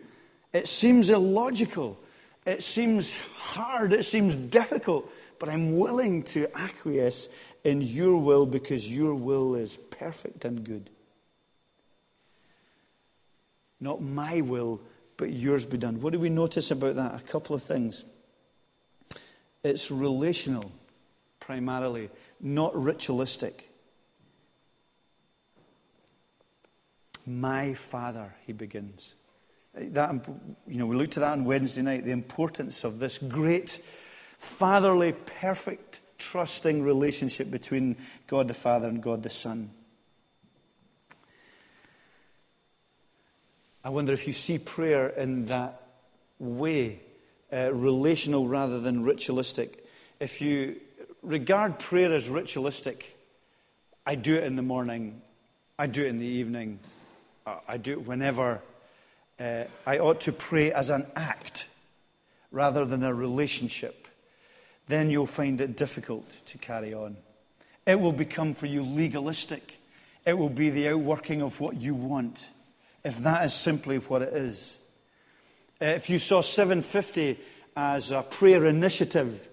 It 0.54 0.68
seems 0.68 1.10
illogical. 1.10 2.00
It 2.46 2.64
seems 2.64 3.20
hard. 3.36 3.92
It 3.92 4.06
seems 4.06 4.36
difficult. 4.36 5.12
But 5.40 5.50
I'm 5.50 5.78
willing 5.78 6.24
to 6.24 6.48
acquiesce 6.56 7.28
in 7.64 7.82
your 7.82 8.18
will 8.18 8.46
because 8.46 8.90
your 8.90 9.14
will 9.16 9.56
is 9.56 9.78
perfect 9.78 10.46
and 10.46 10.64
good. 10.64 10.90
Not 13.82 14.02
my 14.02 14.42
will, 14.42 14.80
but 15.18 15.32
yours 15.32 15.66
be 15.66 15.78
done. 15.78 16.02
What 16.02 16.14
do 16.14 16.20
we 16.20 16.30
notice 16.30 16.72
about 16.72 16.96
that? 16.96 17.16
A 17.16 17.24
couple 17.24 17.56
of 17.56 17.64
things. 17.64 18.04
It's 19.64 19.92
relational, 19.92 20.72
primarily, 21.40 22.10
not 22.40 22.82
ritualistic. 22.82 23.70
My 27.26 27.74
Father, 27.74 28.36
he 28.46 28.54
begins. 28.54 29.16
That, 29.74 30.26
you 30.68 30.78
know, 30.78 30.86
we 30.86 30.96
looked 30.96 31.18
at 31.18 31.22
that 31.22 31.34
on 31.34 31.46
Wednesday 31.46 31.82
night, 31.82 32.06
the 32.06 32.12
importance 32.12 32.84
of 32.84 33.00
this 33.00 33.18
great, 33.18 33.82
fatherly, 34.38 35.12
perfect, 35.12 36.00
trusting 36.18 36.84
relationship 36.84 37.52
between 37.52 37.98
God 38.28 38.48
the 38.48 38.54
Father 38.54 38.88
and 38.88 39.02
God 39.02 39.24
the 39.24 39.30
Son. 39.30 39.70
I 43.84 43.90
wonder 43.90 44.14
if 44.14 44.26
you 44.28 44.34
see 44.34 44.58
prayer 44.58 45.10
in 45.10 45.46
that 45.46 45.82
way, 46.40 47.02
uh, 47.52 47.72
relational 47.74 48.48
rather 48.48 48.80
than 48.80 49.04
ritualistic. 49.04 49.86
If 50.20 50.42
you 50.42 50.78
regard 51.22 51.80
prayer 51.80 52.14
as 52.14 52.30
ritualistic, 52.30 53.18
I 54.06 54.16
do 54.16 54.36
it 54.36 54.44
in 54.44 54.56
the 54.56 54.62
morning, 54.62 55.22
I 55.78 55.88
do 55.88 56.04
it 56.04 56.08
in 56.08 56.20
the 56.20 56.26
evening, 56.26 56.80
I 57.46 57.78
do 57.78 57.92
it 57.92 58.08
whenever. 58.08 58.62
Uh, 59.40 59.66
I 59.86 60.00
ought 60.00 60.22
to 60.22 60.32
pray 60.32 60.72
as 60.72 60.90
an 60.90 61.06
act 61.16 61.68
rather 62.52 62.86
than 62.86 63.04
a 63.04 63.14
relationship. 63.14 64.08
Then 64.88 65.10
you'll 65.10 65.26
find 65.26 65.62
it 65.62 65.76
difficult 65.76 66.30
to 66.48 66.58
carry 66.58 66.94
on. 66.94 67.18
It 67.86 68.00
will 68.00 68.14
become 68.14 68.54
for 68.54 68.66
you 68.66 68.82
legalistic. 68.84 69.80
It 70.26 70.38
will 70.38 70.50
be 70.50 70.70
the 70.72 70.90
outworking 70.90 71.42
of 71.42 71.60
what 71.60 71.76
you 71.76 71.94
want 71.94 72.50
if 73.06 73.20
that 73.20 73.46
is 73.46 73.54
simply 73.54 73.98
what 73.98 74.24
it 74.24 74.34
is. 74.34 74.80
Uh, 75.80 75.86
if 75.86 76.10
you 76.10 76.18
saw 76.18 76.42
750 76.42 77.40
as 77.76 78.10
a 78.10 78.24
prayer 78.24 78.66
initiative 78.66 79.48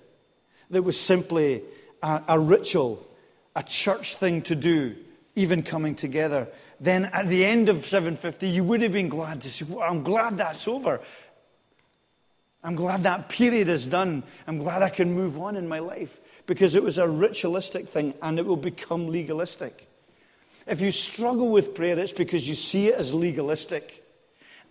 that 0.71 0.83
was 0.83 0.99
simply 0.99 1.63
a, 2.03 2.23
a 2.29 2.41
ritual, 2.41 3.07
a 3.55 3.63
church 3.63 4.15
thing 4.15 4.41
to 4.43 4.55
do, 4.55 4.97
even 5.35 5.63
coming 5.63 5.95
together, 5.95 6.49
then 6.81 7.07
at 7.07 7.29
the 7.29 7.45
end 7.45 7.69
of 7.69 7.87
750, 7.87 8.49
you 8.49 8.65
would 8.65 8.83
have 8.83 8.93
been 8.93 9.09
glad 9.09 9.41
to 9.43 9.49
say, 9.49 9.65
well, 9.69 9.81
I'm 9.81 10.03
glad 10.03 10.37
that's 10.37 10.69
over. 10.69 11.01
I'm 12.63 12.75
glad 12.75 13.03
that 13.05 13.29
period 13.29 13.69
is 13.69 13.87
done. 13.87 14.23
I'm 14.47 14.59
glad 14.59 14.83
I 14.83 14.89
can 14.89 15.15
move 15.15 15.39
on 15.39 15.57
in 15.57 15.67
my 15.67 15.81
life 15.81 16.21
because 16.47 16.75
it 16.75 16.83
was 16.83 16.99
a 16.99 17.09
ritualistic 17.09 17.89
thing 17.89 18.15
and 18.23 18.39
it 18.39 18.47
will 18.47 18.57
become 18.57 19.09
legalistic. 19.09 19.89
If 20.67 20.81
you 20.81 20.91
struggle 20.91 21.49
with 21.49 21.75
prayer, 21.75 21.99
it's 21.99 22.13
because 22.13 22.49
you 22.49 22.55
see 22.55 22.89
it 22.89 22.95
as 22.95 23.13
legalistic 23.13 24.05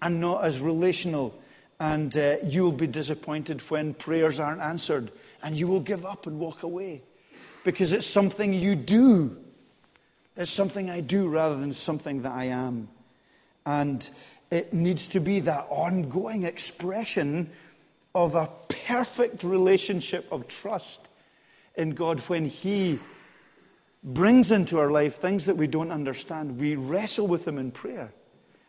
and 0.02 0.22
not 0.22 0.44
as 0.44 0.62
relational. 0.62 1.38
And 1.80 2.16
uh, 2.16 2.38
you 2.46 2.64
will 2.64 2.72
be 2.72 2.88
disappointed 2.88 3.60
when 3.70 3.94
prayers 3.94 4.40
aren't 4.40 4.62
answered. 4.62 5.12
And 5.44 5.58
you 5.58 5.68
will 5.68 5.80
give 5.80 6.06
up 6.06 6.28
and 6.28 6.40
walk 6.40 6.64
away 6.64 7.02
because 7.64 7.92
it's 7.92 8.08
something 8.08 8.54
you 8.54 8.76
do. 8.76 9.38
It's 10.38 10.52
something 10.52 10.90
I 10.90 11.02
do 11.02 11.28
rather 11.28 11.58
than 11.58 11.74
something 11.74 12.22
that 12.22 12.32
I 12.32 12.46
am. 12.46 12.88
And 13.66 14.10
it 14.50 14.74
needs 14.74 15.08
to 15.08 15.20
be 15.20 15.42
that 15.42 15.68
ongoing 15.70 16.44
expression 16.44 17.52
of 18.14 18.36
a 18.36 18.50
perfect 18.88 19.44
relationship 19.44 20.28
of 20.32 20.48
trust 20.48 21.08
in 21.76 21.92
God 21.92 22.20
when 22.22 22.46
He 22.46 23.00
brings 24.04 24.52
into 24.52 24.80
our 24.80 24.92
life 24.92 25.16
things 25.16 25.46
that 25.46 25.58
we 25.58 25.68
don't 25.68 25.92
understand, 25.92 26.58
we 26.58 26.76
wrestle 26.76 27.28
with 27.28 27.48
Him 27.48 27.58
in 27.58 27.72
prayer 27.72 28.12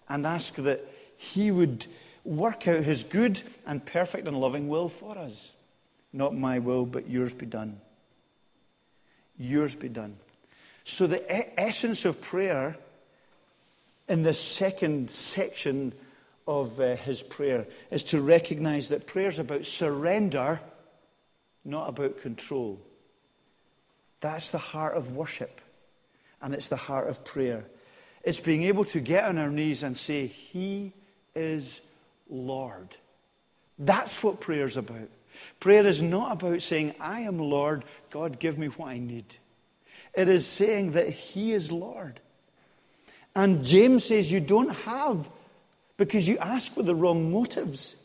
and 0.08 0.26
ask 0.26 0.54
that 0.56 0.86
He 1.16 1.50
would 1.50 1.86
work 2.24 2.68
out 2.68 2.84
His 2.84 3.02
good 3.02 3.42
and 3.66 3.84
perfect 3.84 4.28
and 4.28 4.38
loving 4.38 4.68
will 4.68 4.88
for 4.88 5.16
us. 5.18 5.52
Not 6.12 6.36
my 6.36 6.58
will, 6.58 6.86
but 6.86 7.08
yours 7.08 7.34
be 7.34 7.46
done. 7.46 7.80
Yours 9.38 9.74
be 9.74 9.88
done. 9.88 10.16
So, 10.84 11.06
the 11.06 11.60
essence 11.60 12.04
of 12.04 12.20
prayer 12.20 12.76
in 14.08 14.22
this 14.22 14.40
second 14.40 15.10
section 15.10 15.92
of 16.46 16.80
uh, 16.80 16.96
his 16.96 17.22
prayer 17.22 17.66
is 17.90 18.02
to 18.02 18.20
recognize 18.20 18.88
that 18.88 19.06
prayer 19.06 19.28
is 19.28 19.38
about 19.38 19.64
surrender, 19.64 20.60
not 21.64 21.88
about 21.88 22.20
control. 22.20 22.80
That's 24.20 24.50
the 24.50 24.58
heart 24.58 24.96
of 24.96 25.12
worship, 25.12 25.60
and 26.40 26.54
it's 26.54 26.68
the 26.68 26.76
heart 26.76 27.08
of 27.08 27.24
prayer. 27.24 27.64
It's 28.24 28.40
being 28.40 28.62
able 28.64 28.84
to 28.86 29.00
get 29.00 29.24
on 29.24 29.38
our 29.38 29.50
knees 29.50 29.82
and 29.82 29.96
say, 29.96 30.26
He 30.26 30.92
is 31.34 31.80
Lord. 32.28 32.96
That's 33.78 34.22
what 34.22 34.40
prayer 34.40 34.66
is 34.66 34.76
about. 34.76 35.08
Prayer 35.58 35.86
is 35.86 36.02
not 36.02 36.32
about 36.32 36.62
saying, 36.62 36.94
I 37.00 37.20
am 37.20 37.38
Lord, 37.38 37.84
God, 38.10 38.38
give 38.38 38.58
me 38.58 38.68
what 38.68 38.88
I 38.88 38.98
need. 38.98 39.36
It 40.14 40.28
is 40.28 40.46
saying 40.46 40.92
that 40.92 41.08
He 41.08 41.52
is 41.52 41.72
Lord. 41.72 42.20
And 43.34 43.64
James 43.64 44.04
says 44.04 44.30
you 44.30 44.40
don't 44.40 44.74
have 44.84 45.30
because 45.96 46.28
you 46.28 46.38
ask 46.38 46.76
with 46.76 46.86
the 46.86 46.94
wrong 46.94 47.32
motives. 47.32 47.96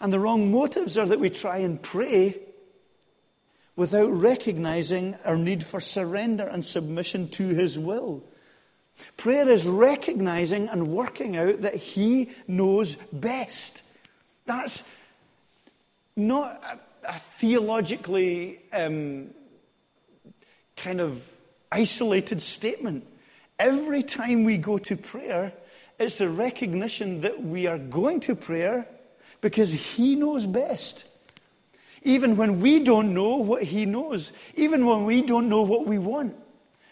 And 0.00 0.12
the 0.12 0.20
wrong 0.20 0.52
motives 0.52 0.96
are 0.96 1.06
that 1.06 1.18
we 1.18 1.30
try 1.30 1.58
and 1.58 1.82
pray 1.82 2.38
without 3.74 4.12
recognizing 4.12 5.16
our 5.24 5.36
need 5.36 5.64
for 5.64 5.80
surrender 5.80 6.46
and 6.46 6.64
submission 6.64 7.28
to 7.30 7.48
His 7.48 7.78
will. 7.78 8.22
Prayer 9.16 9.48
is 9.48 9.66
recognizing 9.66 10.68
and 10.68 10.88
working 10.88 11.36
out 11.36 11.60
that 11.62 11.76
He 11.76 12.30
knows 12.46 12.96
best. 12.96 13.82
That's 14.46 14.88
not 16.16 16.62
a, 17.04 17.08
a 17.08 17.20
theologically 17.38 18.60
um, 18.72 19.30
kind 20.76 21.00
of 21.00 21.32
isolated 21.70 22.42
statement. 22.42 23.06
Every 23.58 24.02
time 24.02 24.44
we 24.44 24.56
go 24.56 24.78
to 24.78 24.96
prayer, 24.96 25.52
it's 25.98 26.16
the 26.16 26.28
recognition 26.28 27.22
that 27.22 27.42
we 27.42 27.66
are 27.66 27.78
going 27.78 28.20
to 28.20 28.34
prayer 28.34 28.86
because 29.40 29.72
He 29.72 30.14
knows 30.14 30.46
best. 30.46 31.06
Even 32.02 32.36
when 32.36 32.60
we 32.60 32.80
don't 32.80 33.12
know 33.12 33.36
what 33.36 33.64
He 33.64 33.84
knows, 33.84 34.32
even 34.54 34.86
when 34.86 35.04
we 35.04 35.22
don't 35.22 35.48
know 35.48 35.62
what 35.62 35.86
we 35.86 35.98
want, 35.98 36.36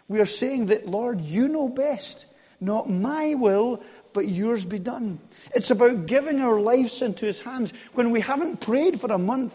we 0.09 0.21
are 0.21 0.27
saying 0.27 0.67
that, 0.67 0.87
Lord, 0.87 1.21
you 1.21 1.49
know 1.49 1.69
best. 1.69 2.27
Not 2.61 2.89
my 2.91 3.35
will, 3.35 3.83
but 4.13 4.29
yours 4.29 4.65
be 4.65 4.79
done. 4.79 5.21
It's 5.55 5.71
about 5.71 6.07
giving 6.07 6.41
our 6.41 6.59
lives 6.59 7.03
into 7.03 7.27
His 7.27 7.41
hands 7.41 7.73
when 7.93 8.11
we 8.11 8.21
haven't 8.21 8.61
prayed 8.61 9.01
for 9.01 9.13
a 9.13 9.19
month. 9.19 9.55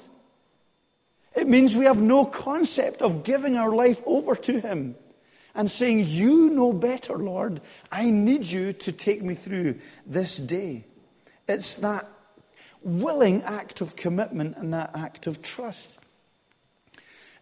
It 1.36 1.48
means 1.48 1.76
we 1.76 1.86
have 1.86 2.02
no 2.02 2.26
concept 2.26 3.02
of 3.02 3.24
giving 3.24 3.56
our 3.56 3.74
life 3.74 4.02
over 4.06 4.36
to 4.36 4.60
Him 4.60 4.96
and 5.56 5.70
saying, 5.70 6.06
You 6.08 6.50
know 6.50 6.74
better, 6.74 7.18
Lord. 7.18 7.62
I 7.92 8.10
need 8.10 8.46
you 8.46 8.74
to 8.74 8.92
take 8.92 9.22
me 9.22 9.36
through 9.36 9.76
this 10.06 10.38
day. 10.38 10.86
It's 11.48 11.76
that 11.76 12.08
willing 12.82 13.44
act 13.44 13.82
of 13.82 13.96
commitment 13.96 14.58
and 14.58 14.74
that 14.74 14.92
act 14.96 15.28
of 15.28 15.42
trust. 15.42 16.00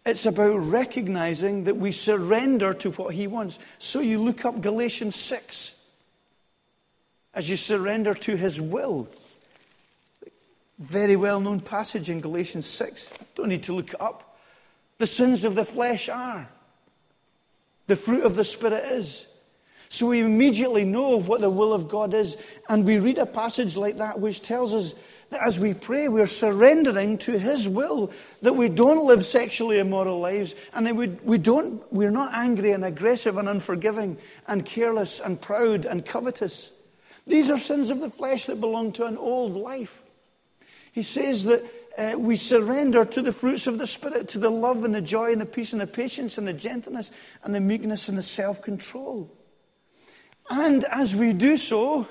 It's 0.04 0.26
about 0.26 0.56
recognizing 0.56 1.64
that 1.64 1.76
we 1.76 1.92
surrender 1.92 2.72
to 2.74 2.90
what 2.92 3.14
He 3.14 3.26
wants. 3.26 3.58
So 3.78 4.00
you 4.00 4.18
look 4.18 4.44
up 4.44 4.60
Galatians 4.60 5.16
6 5.16 5.74
as 7.34 7.48
you 7.48 7.56
surrender 7.56 8.14
to 8.14 8.36
His 8.36 8.60
will. 8.60 9.08
Very 10.78 11.16
well 11.16 11.40
known 11.40 11.60
passage 11.60 12.08
in 12.08 12.20
Galatians 12.20 12.66
6. 12.66 13.10
Don't 13.34 13.50
need 13.50 13.62
to 13.64 13.74
look 13.74 13.90
it 13.90 14.00
up. 14.00 14.38
The 14.96 15.06
sins 15.06 15.44
of 15.44 15.54
the 15.54 15.64
flesh 15.64 16.08
are 16.08 16.48
the 17.90 17.96
fruit 17.96 18.24
of 18.24 18.36
the 18.36 18.44
Spirit 18.44 18.84
is. 18.84 19.26
So 19.88 20.06
we 20.06 20.20
immediately 20.20 20.84
know 20.84 21.16
what 21.16 21.40
the 21.40 21.50
will 21.50 21.72
of 21.72 21.88
God 21.88 22.14
is. 22.14 22.36
And 22.68 22.84
we 22.84 22.98
read 22.98 23.18
a 23.18 23.26
passage 23.26 23.76
like 23.76 23.96
that 23.96 24.20
which 24.20 24.42
tells 24.42 24.72
us 24.72 24.94
that 25.30 25.42
as 25.42 25.58
we 25.58 25.74
pray, 25.74 26.06
we're 26.06 26.28
surrendering 26.28 27.18
to 27.18 27.36
His 27.36 27.68
will, 27.68 28.12
that 28.42 28.54
we 28.54 28.68
don't 28.68 29.04
live 29.06 29.24
sexually 29.24 29.80
immoral 29.80 30.20
lives, 30.20 30.54
and 30.72 30.86
that 30.86 30.94
we, 30.94 31.08
we 31.08 31.36
don't, 31.36 31.82
we're 31.92 32.12
not 32.12 32.32
angry 32.32 32.70
and 32.70 32.84
aggressive 32.84 33.36
and 33.36 33.48
unforgiving 33.48 34.16
and 34.46 34.64
careless 34.64 35.18
and 35.18 35.40
proud 35.40 35.84
and 35.84 36.04
covetous. 36.04 36.70
These 37.26 37.50
are 37.50 37.58
sins 37.58 37.90
of 37.90 37.98
the 37.98 38.10
flesh 38.10 38.44
that 38.46 38.60
belong 38.60 38.92
to 38.92 39.06
an 39.06 39.16
old 39.16 39.56
life. 39.56 40.02
He 40.92 41.02
says 41.02 41.42
that 41.44 41.64
uh, 42.00 42.18
we 42.18 42.34
surrender 42.34 43.04
to 43.04 43.20
the 43.20 43.32
fruits 43.32 43.66
of 43.66 43.76
the 43.76 43.86
Spirit, 43.86 44.28
to 44.28 44.38
the 44.38 44.50
love 44.50 44.84
and 44.84 44.94
the 44.94 45.02
joy 45.02 45.32
and 45.32 45.40
the 45.40 45.46
peace 45.46 45.72
and 45.72 45.80
the 45.80 45.86
patience 45.86 46.38
and 46.38 46.48
the 46.48 46.52
gentleness 46.52 47.12
and 47.44 47.54
the 47.54 47.60
meekness 47.60 48.08
and 48.08 48.16
the 48.16 48.22
self 48.22 48.62
control. 48.62 49.30
And 50.48 50.84
as 50.84 51.14
we 51.14 51.34
do 51.34 51.58
so, 51.58 52.08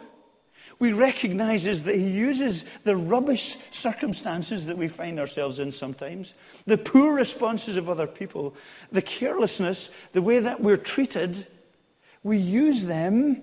we 0.78 0.94
recognize 0.94 1.64
that 1.84 1.96
He 1.96 2.10
uses 2.10 2.64
the 2.84 2.96
rubbish 2.96 3.58
circumstances 3.72 4.68
that 4.68 4.78
we 4.78 4.88
find 4.88 5.20
ourselves 5.20 5.58
in 5.58 5.72
sometimes, 5.72 6.36
the 6.68 6.78
poor 6.78 7.16
responses 7.16 7.76
of 7.76 7.90
other 7.90 8.08
people, 8.08 8.56
the 8.92 9.02
carelessness, 9.02 9.90
the 10.14 10.22
way 10.22 10.40
that 10.40 10.62
we're 10.62 10.78
treated, 10.78 11.48
we 12.22 12.38
use 12.38 12.86
them 12.86 13.42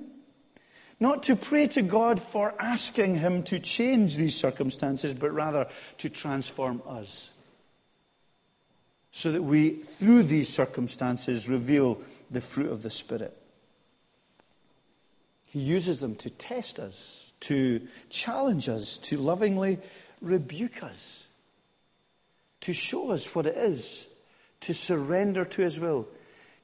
not 0.99 1.23
to 1.25 1.37
pray 1.37 1.67
to 1.69 1.83
God 1.83 2.21
for 2.21 2.55
asking 2.61 3.19
Him 3.19 3.43
to 3.45 3.59
change 3.59 4.17
these 4.17 4.37
circumstances, 4.37 5.15
but 5.15 5.33
rather 5.33 5.67
to 5.99 6.09
transform 6.09 6.83
us. 6.89 7.31
So 9.13 9.33
that 9.33 9.43
we, 9.43 9.71
through 9.71 10.25
these 10.25 10.49
circumstances, 10.49 11.49
reveal 11.49 12.01
the 12.31 12.41
fruit 12.41 12.71
of 12.71 12.83
the 12.83 12.91
Spirit. 12.91 13.37
He 15.45 15.61
uses 15.61 16.01
them 16.01 16.17
to 16.17 16.31
test 16.31 16.79
us, 16.79 17.33
to 17.41 17.87
challenge 18.11 18.69
us, 18.69 18.99
to 18.99 19.17
lovingly 19.17 19.79
rebuke 20.21 20.83
us, 20.83 21.25
to 22.63 22.73
show 22.73 23.11
us 23.11 23.35
what 23.35 23.47
it 23.47 23.57
is 23.57 24.07
to 24.67 24.75
surrender 24.75 25.45
to 25.45 25.63
His 25.63 25.79
will. 25.79 26.09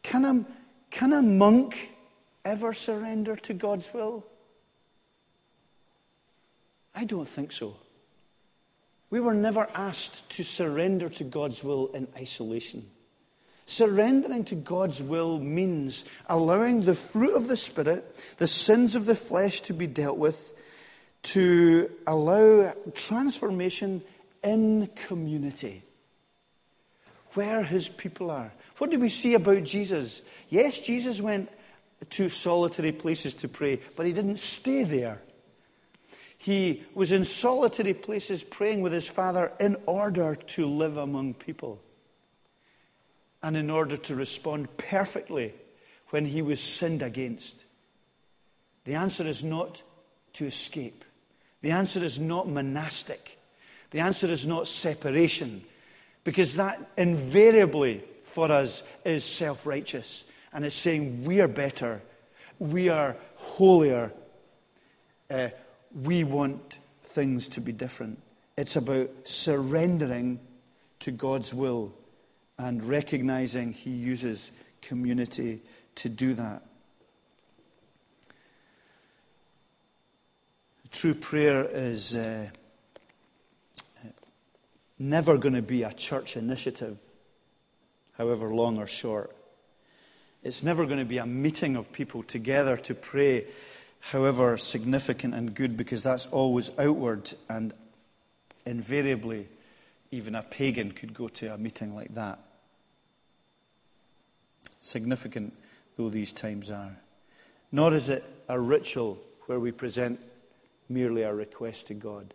Can 0.03 0.25
a, 0.25 0.45
can 0.91 1.13
a 1.13 1.23
monk 1.23 1.92
ever 2.45 2.73
surrender 2.73 3.37
to 3.37 3.55
God's 3.55 3.93
will? 3.93 4.25
I 6.95 7.05
don't 7.05 7.29
think 7.29 7.53
so. 7.53 7.77
We 9.11 9.21
were 9.21 9.35
never 9.35 9.69
asked 9.75 10.31
to 10.31 10.43
surrender 10.43 11.09
to 11.11 11.25
God's 11.25 11.63
will 11.63 11.89
in 11.89 12.09
isolation. 12.17 12.87
Surrendering 13.67 14.45
to 14.45 14.55
God's 14.55 15.03
will 15.03 15.39
means 15.39 16.05
allowing 16.27 16.83
the 16.83 16.95
fruit 16.95 17.35
of 17.35 17.49
the 17.49 17.57
Spirit, 17.57 18.05
the 18.39 18.49
sins 18.49 18.95
of 18.95 19.07
the 19.07 19.15
flesh 19.15 19.61
to 19.63 19.73
be 19.73 19.87
dealt 19.87 20.19
with, 20.19 20.53
to 21.23 21.91
allow 22.07 22.75
transformation 22.95 24.03
in 24.43 24.89
community, 24.97 25.83
where 27.35 27.63
his 27.63 27.89
people 27.89 28.31
are. 28.31 28.53
What 28.79 28.91
do 28.91 28.99
we 28.99 29.09
see 29.09 29.35
about 29.35 29.63
Jesus? 29.65 30.23
Yes, 30.49 30.81
Jesus 30.81 31.21
went 31.21 31.49
to 32.13 32.29
solitary 32.29 32.93
places 32.93 33.35
to 33.35 33.49
pray, 33.49 33.81
but 33.97 34.07
he 34.07 34.13
didn't 34.13 34.39
stay 34.39 34.85
there. 34.85 35.21
He 36.39 36.83
was 36.95 37.13
in 37.13 37.25
solitary 37.25 37.95
places 37.95 38.43
praying 38.43 38.81
with 38.81 38.93
his 38.93 39.09
Father 39.09 39.53
in 39.61 39.77
order 39.87 40.35
to 40.35 40.67
live 40.67 40.97
among 40.97 41.35
people 41.35 41.81
and 43.43 43.57
in 43.57 43.71
order 43.71 43.97
to 43.97 44.15
respond 44.15 44.77
perfectly 44.77 45.55
when 46.11 46.25
he 46.27 46.43
was 46.43 46.61
sinned 46.61 47.03
against. 47.03 47.65
The 48.85 48.95
answer 48.95 49.27
is 49.27 49.43
not 49.43 49.83
to 50.35 50.47
escape. 50.47 51.05
The 51.61 51.71
answer 51.71 52.03
is 52.03 52.19
not 52.19 52.49
monastic. 52.49 53.39
The 53.93 54.01
answer 54.01 54.27
is 54.27 54.47
not 54.47 54.69
separation, 54.69 55.63
because 56.25 56.57
that 56.57 56.91
invariably 56.97 58.03
for 58.25 58.51
us 58.51 58.83
is 59.05 59.25
self 59.25 59.67
righteous. 59.67 60.25
And 60.53 60.65
it's 60.65 60.77
saying 60.77 61.25
we 61.25 61.41
are 61.41 61.49
better, 61.49 62.03
we 62.59 62.89
are 62.89 63.17
holier, 63.37 64.13
uh, 65.31 65.49
we 65.95 66.25
want 66.25 66.79
things 67.03 67.49
to 67.49 67.61
be 67.61 67.73
different. 67.73 68.21
It's 68.57 68.77
about 68.77 69.11
surrendering 69.25 70.41
to 71.01 71.11
God's 71.11 71.55
will 71.55 71.95
and 72.59 72.85
recognizing 72.85 73.73
He 73.73 73.91
uses 73.91 74.53
community 74.81 75.61
to 75.97 76.09
do 76.09 76.35
that. 76.35 76.63
True 80.91 81.15
prayer 81.15 81.65
is 81.65 82.15
uh, 82.15 82.49
never 84.99 85.39
going 85.39 85.55
to 85.55 85.63
be 85.63 85.83
a 85.83 85.93
church 85.93 86.37
initiative, 86.37 86.99
however 88.19 88.55
long 88.55 88.79
or 88.79 88.87
short. 88.87 89.35
It's 90.43 90.63
never 90.63 90.87
going 90.87 90.99
to 90.99 91.05
be 91.05 91.19
a 91.19 91.27
meeting 91.27 91.77
of 91.77 91.93
people 91.93 92.23
together 92.23 92.77
to 92.77 92.95
pray, 92.95 93.47
however 94.01 94.57
significant 94.57 95.35
and 95.35 95.55
good, 95.55 95.77
because 95.77 96.03
that's 96.03 96.27
always 96.27 96.71
outward 96.79 97.33
and 97.49 97.73
invariably 98.67 99.49
even 100.11 100.35
a 100.35 100.43
pagan 100.43 100.93
could 100.93 101.15
go 101.15 101.29
to 101.29 101.55
a 101.55 101.59
meeting 101.59 101.95
like 101.95 102.15
that. 102.15 102.39
Significant 104.81 105.55
though 105.97 106.11
these 106.11 106.33
times 106.33 106.71
are. 106.71 106.97
Nor 107.71 107.95
is 107.95 108.09
it 108.09 108.25
a 108.49 108.59
ritual 108.59 109.19
where 109.47 109.61
we 109.61 109.73
present 109.73 110.21
merely 110.89 111.23
a 111.23 111.35
request 111.35 111.87
to 111.87 111.95
God. 111.95 112.35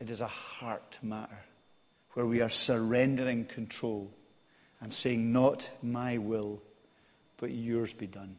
It 0.00 0.10
is 0.10 0.20
a 0.20 0.26
heart 0.26 0.98
matter 1.02 1.44
where 2.12 2.26
we 2.26 2.42
are 2.42 2.50
surrendering 2.50 3.46
control 3.46 4.10
and 4.82 4.92
saying, 4.92 5.32
Not 5.32 5.70
my 5.80 6.18
will, 6.18 6.60
but 7.38 7.52
yours 7.52 7.92
be 7.92 8.08
done. 8.08 8.36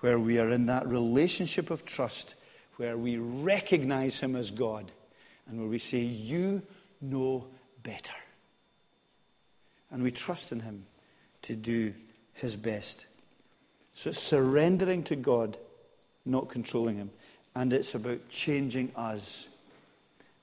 Where 0.00 0.18
we 0.18 0.38
are 0.38 0.50
in 0.50 0.66
that 0.66 0.88
relationship 0.88 1.70
of 1.70 1.84
trust, 1.84 2.34
where 2.76 2.96
we 2.96 3.18
recognize 3.18 4.18
Him 4.18 4.34
as 4.34 4.50
God, 4.50 4.90
and 5.46 5.60
where 5.60 5.68
we 5.68 5.78
say, 5.78 6.00
You 6.00 6.62
know 7.00 7.46
better. 7.82 8.14
And 9.90 10.02
we 10.02 10.10
trust 10.10 10.52
in 10.52 10.60
Him 10.60 10.86
to 11.42 11.54
do 11.54 11.92
His 12.32 12.56
best. 12.56 13.06
So 13.92 14.10
it's 14.10 14.18
surrendering 14.18 15.02
to 15.04 15.16
God, 15.16 15.58
not 16.24 16.48
controlling 16.48 16.96
Him. 16.96 17.10
And 17.54 17.72
it's 17.72 17.94
about 17.94 18.28
changing 18.30 18.92
us, 18.96 19.48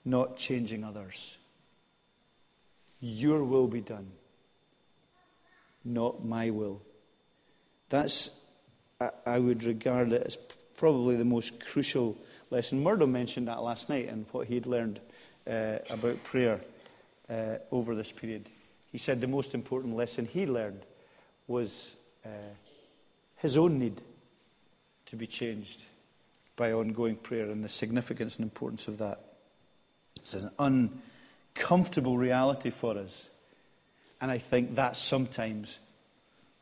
not 0.03 0.37
changing 0.37 0.83
others. 0.83 1.37
Your 2.99 3.43
will 3.43 3.67
be 3.67 3.81
done 3.81 4.11
not 5.85 6.25
my 6.25 6.49
will. 6.49 6.81
That's, 7.89 8.29
I 9.25 9.39
would 9.39 9.63
regard 9.63 10.11
it 10.11 10.23
as 10.25 10.37
probably 10.75 11.15
the 11.15 11.25
most 11.25 11.59
crucial 11.63 12.17
lesson. 12.49 12.83
Murdo 12.83 13.05
mentioned 13.05 13.47
that 13.47 13.61
last 13.61 13.87
night 13.87 14.09
and 14.09 14.25
what 14.31 14.47
he'd 14.47 14.65
learned 14.65 14.99
uh, 15.47 15.77
about 15.89 16.23
prayer 16.23 16.59
uh, 17.29 17.57
over 17.71 17.95
this 17.95 18.11
period. 18.11 18.49
He 18.91 18.97
said 18.97 19.21
the 19.21 19.27
most 19.27 19.53
important 19.53 19.95
lesson 19.95 20.25
he 20.25 20.45
learned 20.45 20.81
was 21.47 21.95
uh, 22.25 22.29
his 23.37 23.57
own 23.57 23.77
need 23.77 24.01
to 25.07 25.15
be 25.15 25.27
changed 25.27 25.85
by 26.55 26.71
ongoing 26.71 27.15
prayer 27.15 27.49
and 27.49 27.63
the 27.63 27.69
significance 27.69 28.37
and 28.37 28.43
importance 28.43 28.87
of 28.87 28.97
that. 28.97 29.19
It's 30.17 30.33
an 30.33 30.49
uncomfortable 30.57 32.17
reality 32.17 32.69
for 32.69 32.97
us 32.97 33.29
and 34.25 34.31
I 34.31 34.39
think 34.39 34.73
that's 34.73 34.99
sometimes 34.99 35.77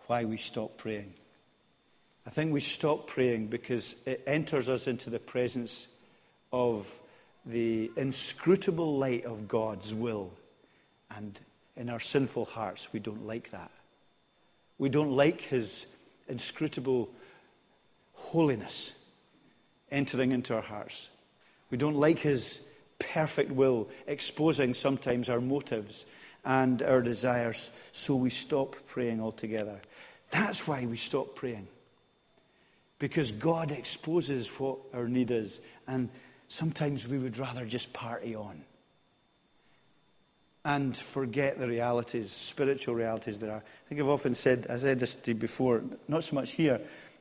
why 0.07 0.25
we 0.25 0.35
stop 0.35 0.75
praying. 0.75 1.13
I 2.27 2.29
think 2.29 2.51
we 2.51 2.59
stop 2.59 3.07
praying 3.07 3.47
because 3.47 3.95
it 4.05 4.21
enters 4.27 4.67
us 4.67 4.85
into 4.85 5.09
the 5.09 5.17
presence 5.17 5.87
of 6.51 6.93
the 7.45 7.89
inscrutable 7.95 8.97
light 8.97 9.23
of 9.23 9.47
God's 9.47 9.93
will. 9.93 10.33
And 11.09 11.39
in 11.77 11.89
our 11.89 12.01
sinful 12.01 12.43
hearts, 12.43 12.91
we 12.91 12.99
don't 12.99 13.25
like 13.25 13.51
that. 13.51 13.71
We 14.77 14.89
don't 14.89 15.13
like 15.13 15.39
His 15.39 15.85
inscrutable 16.27 17.09
holiness 18.11 18.91
entering 19.89 20.33
into 20.33 20.53
our 20.53 20.61
hearts. 20.61 21.07
We 21.71 21.77
don't 21.77 21.95
like 21.95 22.19
His 22.19 22.59
perfect 22.99 23.51
will 23.51 23.87
exposing 24.05 24.73
sometimes 24.73 25.29
our 25.29 25.39
motives 25.39 26.03
and 26.45 26.81
our 26.81 27.01
desires, 27.01 27.71
so 27.91 28.15
we 28.15 28.29
stop 28.29 28.75
praying 28.87 29.21
altogether. 29.21 29.81
That's 30.31 30.67
why 30.67 30.85
we 30.85 30.97
stop 30.97 31.35
praying. 31.35 31.67
Because 32.99 33.31
God 33.31 33.71
exposes 33.71 34.47
what 34.59 34.77
our 34.93 35.07
need 35.07 35.31
is, 35.31 35.61
and 35.87 36.09
sometimes 36.47 37.07
we 37.07 37.17
would 37.17 37.37
rather 37.37 37.65
just 37.65 37.93
party 37.93 38.35
on 38.35 38.63
and 40.65 40.95
forget 40.95 41.59
the 41.59 41.67
realities, 41.67 42.31
spiritual 42.31 42.95
realities 42.95 43.37
there 43.39 43.51
are. 43.51 43.57
I 43.57 43.89
think 43.89 43.99
I've 43.99 44.07
often 44.07 44.33
said, 44.33 44.65
I 44.69 44.77
said 44.77 44.99
this 44.99 45.15
before, 45.15 45.83
not 46.07 46.23
so 46.23 46.35
much 46.35 46.51
here, 46.51 46.79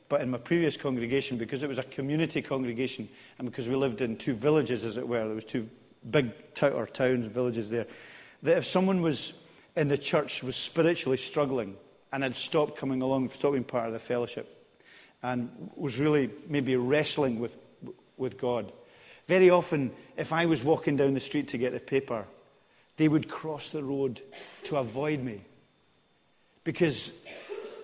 but 0.08 0.20
in 0.20 0.30
my 0.30 0.38
previous 0.38 0.76
congregation, 0.76 1.38
because 1.38 1.62
it 1.62 1.68
was 1.68 1.78
a 1.78 1.84
community 1.84 2.40
congregation, 2.42 3.08
and 3.38 3.50
because 3.50 3.68
we 3.68 3.74
lived 3.74 4.00
in 4.00 4.16
two 4.16 4.34
villages, 4.34 4.84
as 4.84 4.96
it 4.96 5.08
were, 5.08 5.24
there 5.24 5.34
was 5.34 5.44
two 5.44 5.68
big 6.08 6.30
t- 6.54 6.68
or 6.68 6.86
towns, 6.86 7.26
villages 7.26 7.70
there 7.70 7.86
that 8.42 8.58
if 8.58 8.66
someone 8.66 9.00
was 9.00 9.42
in 9.76 9.88
the 9.88 9.98
church 9.98 10.42
was 10.42 10.56
spiritually 10.56 11.16
struggling 11.16 11.76
and 12.12 12.22
had 12.22 12.34
stopped 12.34 12.76
coming 12.76 13.02
along, 13.02 13.30
stopped 13.30 13.52
being 13.52 13.64
part 13.64 13.86
of 13.86 13.92
the 13.92 13.98
fellowship, 13.98 14.58
and 15.22 15.70
was 15.76 16.00
really 16.00 16.30
maybe 16.48 16.76
wrestling 16.76 17.38
with, 17.38 17.56
with 18.16 18.38
God, 18.38 18.72
very 19.26 19.50
often, 19.50 19.92
if 20.16 20.32
I 20.32 20.46
was 20.46 20.64
walking 20.64 20.96
down 20.96 21.14
the 21.14 21.20
street 21.20 21.48
to 21.48 21.58
get 21.58 21.72
the 21.72 21.80
paper, 21.80 22.26
they 22.96 23.08
would 23.08 23.28
cross 23.28 23.70
the 23.70 23.82
road 23.82 24.20
to 24.64 24.76
avoid 24.76 25.22
me 25.22 25.42
because 26.64 27.20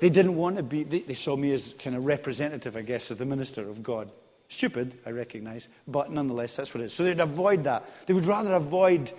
they 0.01 0.11
didn't 0.11 0.37
want 0.37 0.57
to 0.57 0.63
be, 0.63 0.83
they, 0.83 1.01
they, 1.01 1.15
saw 1.15 1.37
me 1.37 1.53
as 1.53 1.75
kind 1.79 1.97
of 1.97 2.07
representative, 2.07 2.77
I 2.77 2.83
guess, 2.83 3.11
as 3.11 3.19
the 3.19 3.25
minister 3.25 3.69
of 3.69 3.83
God. 3.83 4.11
Stupid, 4.49 4.99
I 5.05 5.11
recognize, 5.11 5.69
but 5.87 6.11
nonetheless, 6.11 6.57
that's 6.57 6.73
what 6.75 6.83
it 6.83 6.87
is. 6.87 6.93
So 6.93 7.05
they'd 7.05 7.21
avoid 7.21 7.65
that. 7.65 8.07
They 8.07 8.15
would 8.15 8.25
rather 8.25 8.55
avoid 8.55 9.13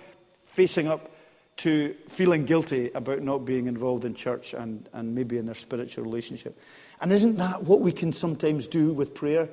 facing 0.44 0.88
up 0.88 1.10
to 1.60 1.94
feeling 2.08 2.46
guilty 2.46 2.90
about 2.94 3.20
not 3.20 3.44
being 3.44 3.66
involved 3.66 4.06
in 4.06 4.14
church 4.14 4.54
and, 4.54 4.88
and 4.94 5.14
maybe 5.14 5.36
in 5.36 5.44
their 5.44 5.54
spiritual 5.54 6.04
relationship. 6.04 6.58
And 7.02 7.12
isn't 7.12 7.36
that 7.36 7.64
what 7.64 7.80
we 7.80 7.92
can 7.92 8.14
sometimes 8.14 8.66
do 8.66 8.94
with 8.94 9.14
prayer? 9.14 9.46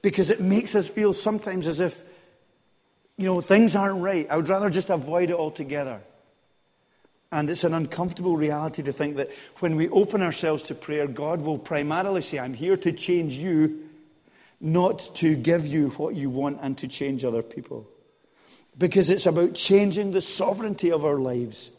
Because 0.00 0.30
it 0.30 0.40
makes 0.40 0.76
us 0.76 0.88
feel 0.88 1.12
sometimes 1.12 1.66
as 1.66 1.80
if, 1.80 2.00
you 3.16 3.26
know, 3.26 3.40
things 3.40 3.74
aren't 3.74 4.00
right. 4.00 4.28
I 4.30 4.36
would 4.36 4.48
rather 4.48 4.70
just 4.70 4.88
avoid 4.88 5.30
it 5.30 5.36
altogether. 5.36 6.00
And 7.32 7.50
it's 7.50 7.64
an 7.64 7.74
uncomfortable 7.74 8.36
reality 8.36 8.84
to 8.84 8.92
think 8.92 9.16
that 9.16 9.30
when 9.58 9.74
we 9.74 9.88
open 9.88 10.22
ourselves 10.22 10.62
to 10.64 10.76
prayer, 10.76 11.08
God 11.08 11.40
will 11.40 11.58
primarily 11.58 12.22
say, 12.22 12.38
I'm 12.38 12.54
here 12.54 12.76
to 12.76 12.92
change 12.92 13.34
you, 13.34 13.80
not 14.60 15.10
to 15.16 15.34
give 15.34 15.66
you 15.66 15.90
what 15.90 16.14
you 16.14 16.30
want 16.30 16.60
and 16.62 16.78
to 16.78 16.86
change 16.86 17.24
other 17.24 17.42
people 17.42 17.88
because 18.78 19.10
it's 19.10 19.26
about 19.26 19.54
changing 19.54 20.12
the 20.12 20.22
sovereignty 20.22 20.90
of 20.90 21.04
our 21.04 21.18
lives 21.18 21.70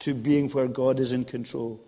to 0.00 0.14
being 0.14 0.50
where 0.50 0.68
God 0.68 1.00
is 1.00 1.10
in 1.10 1.24
control 1.24 1.80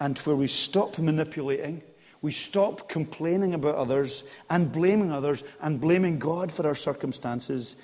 and 0.00 0.16
where 0.18 0.36
we 0.36 0.46
stop 0.46 0.98
manipulating, 0.98 1.82
we 2.22 2.32
stop 2.32 2.88
complaining 2.88 3.52
about 3.52 3.74
others 3.74 4.28
and 4.48 4.72
blaming 4.72 5.10
others 5.10 5.42
and 5.60 5.80
blaming 5.80 6.18
God 6.18 6.52
for 6.52 6.66
our 6.66 6.74
circumstances, 6.74 7.76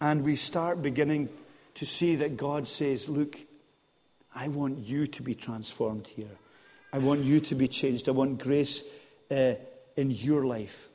and 0.00 0.22
we 0.22 0.36
start 0.36 0.82
beginning 0.82 1.30
to 1.74 1.86
see 1.86 2.16
that 2.16 2.36
God 2.36 2.68
says, 2.68 3.08
Look, 3.08 3.40
I 4.34 4.48
want 4.48 4.78
you 4.78 5.06
to 5.06 5.22
be 5.22 5.34
transformed 5.34 6.06
here. 6.06 6.36
I 6.92 6.98
want 6.98 7.24
you 7.24 7.40
to 7.40 7.54
be 7.54 7.68
changed. 7.68 8.08
I 8.08 8.12
want 8.12 8.38
grace 8.38 8.84
uh, 9.30 9.54
in 9.96 10.10
your 10.10 10.44
life. 10.44 10.88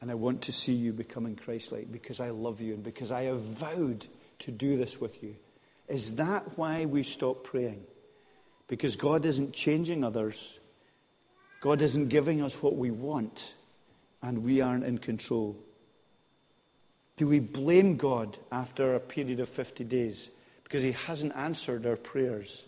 And 0.00 0.10
I 0.10 0.14
want 0.14 0.42
to 0.42 0.52
see 0.52 0.74
you 0.74 0.92
becoming 0.92 1.36
Christ 1.36 1.72
like 1.72 1.90
because 1.90 2.20
I 2.20 2.30
love 2.30 2.60
you 2.60 2.74
and 2.74 2.82
because 2.82 3.10
I 3.10 3.22
have 3.22 3.40
vowed 3.40 4.06
to 4.40 4.50
do 4.50 4.76
this 4.76 5.00
with 5.00 5.22
you. 5.22 5.36
Is 5.88 6.16
that 6.16 6.58
why 6.58 6.84
we 6.84 7.02
stop 7.02 7.44
praying? 7.44 7.84
Because 8.68 8.96
God 8.96 9.24
isn't 9.24 9.52
changing 9.52 10.04
others, 10.04 10.58
God 11.60 11.80
isn't 11.80 12.08
giving 12.08 12.42
us 12.42 12.62
what 12.62 12.76
we 12.76 12.90
want, 12.90 13.54
and 14.22 14.42
we 14.42 14.60
aren't 14.60 14.84
in 14.84 14.98
control. 14.98 15.56
Do 17.16 17.26
we 17.26 17.40
blame 17.40 17.96
God 17.96 18.36
after 18.52 18.94
a 18.94 19.00
period 19.00 19.40
of 19.40 19.48
50 19.48 19.84
days 19.84 20.30
because 20.64 20.82
He 20.82 20.92
hasn't 20.92 21.34
answered 21.34 21.86
our 21.86 21.96
prayers? 21.96 22.64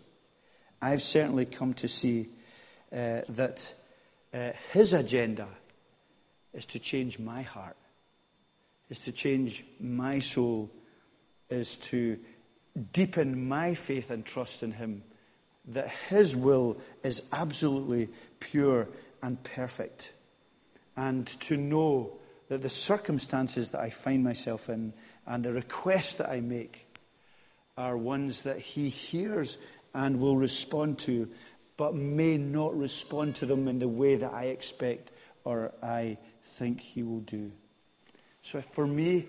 I've 0.81 1.03
certainly 1.03 1.45
come 1.45 1.75
to 1.75 1.89
see 1.89 2.29
uh, 2.93 3.23
that 3.29 3.75
uh, 4.33 4.53
His 4.73 4.93
agenda 4.93 5.49
is 6.59 6.65
to 6.67 6.79
change 6.81 7.21
my 7.21 7.43
heart, 7.43 7.77
is 8.91 8.99
to 8.99 9.13
change 9.13 9.63
my 9.79 10.19
soul, 10.19 10.69
is 11.49 11.77
to 11.77 12.19
deepen 12.93 13.49
my 13.49 13.75
faith 13.75 14.11
and 14.11 14.27
trust 14.27 14.65
in 14.65 14.73
Him, 14.73 15.05
that 15.67 15.89
His 15.89 16.35
will 16.35 16.77
is 17.05 17.23
absolutely 17.33 18.09
pure 18.41 18.89
and 19.23 19.41
perfect, 19.45 20.13
and 20.97 21.29
to 21.43 21.57
know 21.57 22.19
that 22.49 22.63
the 22.63 22.69
circumstances 22.69 23.71
that 23.71 23.81
I 23.81 23.91
find 23.91 24.25
myself 24.25 24.69
in 24.69 24.95
and 25.27 25.45
the 25.45 25.53
requests 25.53 26.15
that 26.15 26.29
I 26.29 26.41
make 26.41 26.89
are 27.77 27.97
ones 27.97 28.43
that 28.43 28.59
He 28.59 28.89
hears 28.89 29.59
and 29.95 30.19
will 30.19 30.37
respond 30.37 30.99
to, 31.01 31.29
but 31.77 31.95
may 31.95 32.37
not 32.37 32.77
respond 32.77 33.37
to 33.37 33.47
them 33.47 33.69
in 33.69 33.79
the 33.79 33.87
way 33.87 34.17
that 34.17 34.33
I 34.33 34.47
expect 34.47 35.13
or 35.45 35.73
I 35.81 36.19
think 36.49 36.81
he 36.81 37.03
will 37.03 37.21
do. 37.21 37.53
So 38.43 38.61
for 38.61 38.87
me, 38.87 39.27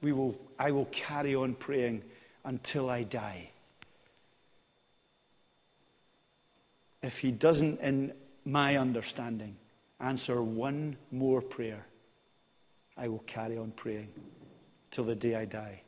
we 0.00 0.12
will, 0.12 0.36
I 0.58 0.70
will 0.70 0.86
carry 0.86 1.34
on 1.34 1.54
praying 1.54 2.02
until 2.44 2.90
I 2.90 3.02
die. 3.02 3.52
if 7.02 7.18
He 7.18 7.32
doesn't, 7.32 7.80
in 7.80 8.12
my 8.44 8.76
understanding, 8.76 9.56
answer 10.00 10.42
one 10.42 10.96
more 11.10 11.42
prayer, 11.42 11.84
I 12.96 13.08
will 13.08 13.24
carry 13.26 13.58
on 13.58 13.72
praying 13.72 14.08
till 14.90 15.04
the 15.04 15.16
day 15.16 15.34
I 15.34 15.44
die. 15.44 15.82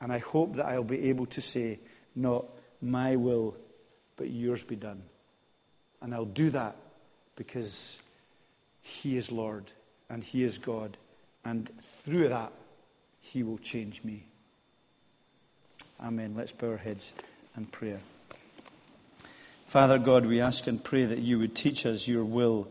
And 0.00 0.12
I 0.12 0.18
hope 0.18 0.56
that 0.56 0.66
I'll 0.66 0.82
be 0.82 1.08
able 1.10 1.26
to 1.26 1.40
say, 1.40 1.78
Not 2.16 2.46
my 2.80 3.16
will, 3.16 3.56
but 4.16 4.28
yours 4.28 4.64
be 4.64 4.76
done. 4.76 5.02
And 6.00 6.12
I'll 6.12 6.24
do 6.24 6.50
that 6.50 6.76
because 7.36 7.98
He 8.82 9.16
is 9.16 9.32
Lord 9.32 9.70
and 10.10 10.22
He 10.22 10.44
is 10.44 10.58
God. 10.58 10.96
And 11.44 11.70
through 12.04 12.28
that, 12.28 12.52
He 13.20 13.42
will 13.42 13.58
change 13.58 14.04
me. 14.04 14.26
Amen. 16.00 16.34
Let's 16.36 16.52
bow 16.52 16.70
our 16.70 16.76
heads 16.76 17.14
and 17.54 17.70
prayer. 17.70 18.00
Father 19.64 19.98
God, 19.98 20.26
we 20.26 20.40
ask 20.40 20.66
and 20.66 20.82
pray 20.82 21.04
that 21.06 21.20
you 21.20 21.38
would 21.38 21.54
teach 21.54 21.86
us 21.86 22.06
your 22.06 22.24
will 22.24 22.68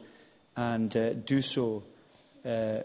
and 0.56 0.96
uh, 0.96 1.14
do 1.14 1.42
so 1.42 1.84
uh, 2.46 2.80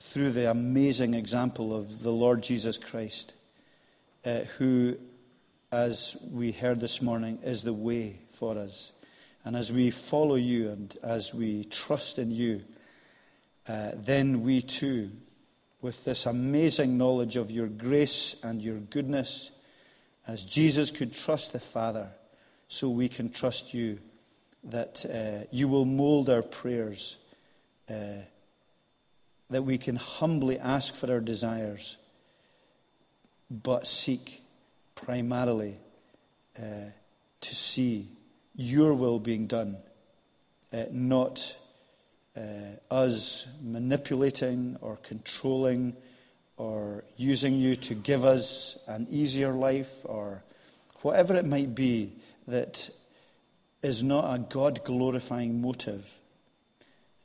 through 0.00 0.32
the 0.32 0.50
amazing 0.50 1.14
example 1.14 1.74
of 1.74 2.02
the 2.02 2.10
Lord 2.10 2.42
Jesus 2.42 2.76
Christ, 2.76 3.32
uh, 4.24 4.40
who, 4.58 4.96
as 5.72 6.16
we 6.30 6.52
heard 6.52 6.80
this 6.80 7.00
morning, 7.00 7.38
is 7.42 7.62
the 7.62 7.72
way 7.72 8.18
for 8.28 8.58
us. 8.58 8.92
And 9.44 9.56
as 9.56 9.70
we 9.70 9.90
follow 9.90 10.36
you 10.36 10.70
and 10.70 10.96
as 11.02 11.34
we 11.34 11.64
trust 11.64 12.18
in 12.18 12.30
you, 12.30 12.62
uh, 13.68 13.92
then 13.94 14.42
we 14.42 14.62
too, 14.62 15.10
with 15.82 16.04
this 16.04 16.26
amazing 16.26 16.96
knowledge 16.96 17.36
of 17.36 17.50
your 17.50 17.66
grace 17.66 18.36
and 18.42 18.62
your 18.62 18.78
goodness, 18.78 19.50
as 20.26 20.44
Jesus 20.44 20.90
could 20.90 21.12
trust 21.12 21.52
the 21.52 21.60
Father, 21.60 22.08
so 22.68 22.88
we 22.88 23.08
can 23.08 23.30
trust 23.30 23.74
you 23.74 23.98
that 24.64 25.04
uh, 25.04 25.46
you 25.50 25.68
will 25.68 25.84
mold 25.84 26.30
our 26.30 26.42
prayers, 26.42 27.16
uh, 27.90 28.24
that 29.50 29.62
we 29.62 29.76
can 29.76 29.96
humbly 29.96 30.58
ask 30.58 30.94
for 30.94 31.12
our 31.12 31.20
desires, 31.20 31.98
but 33.50 33.86
seek 33.86 34.42
primarily 34.94 35.76
uh, 36.58 36.90
to 37.42 37.54
see 37.54 38.08
your 38.54 38.94
will 38.94 39.18
being 39.18 39.46
done, 39.46 39.76
uh, 40.72 40.84
not 40.90 41.56
uh, 42.36 42.40
us 42.90 43.46
manipulating 43.62 44.76
or 44.80 44.96
controlling 44.96 45.94
or 46.56 47.04
using 47.16 47.54
you 47.54 47.76
to 47.76 47.94
give 47.94 48.24
us 48.24 48.78
an 48.86 49.06
easier 49.10 49.52
life 49.52 49.92
or 50.04 50.42
whatever 51.02 51.34
it 51.34 51.44
might 51.44 51.74
be 51.74 52.12
that 52.46 52.90
is 53.82 54.02
not 54.02 54.34
a 54.34 54.38
God 54.38 54.84
glorifying 54.84 55.60
motive. 55.60 56.10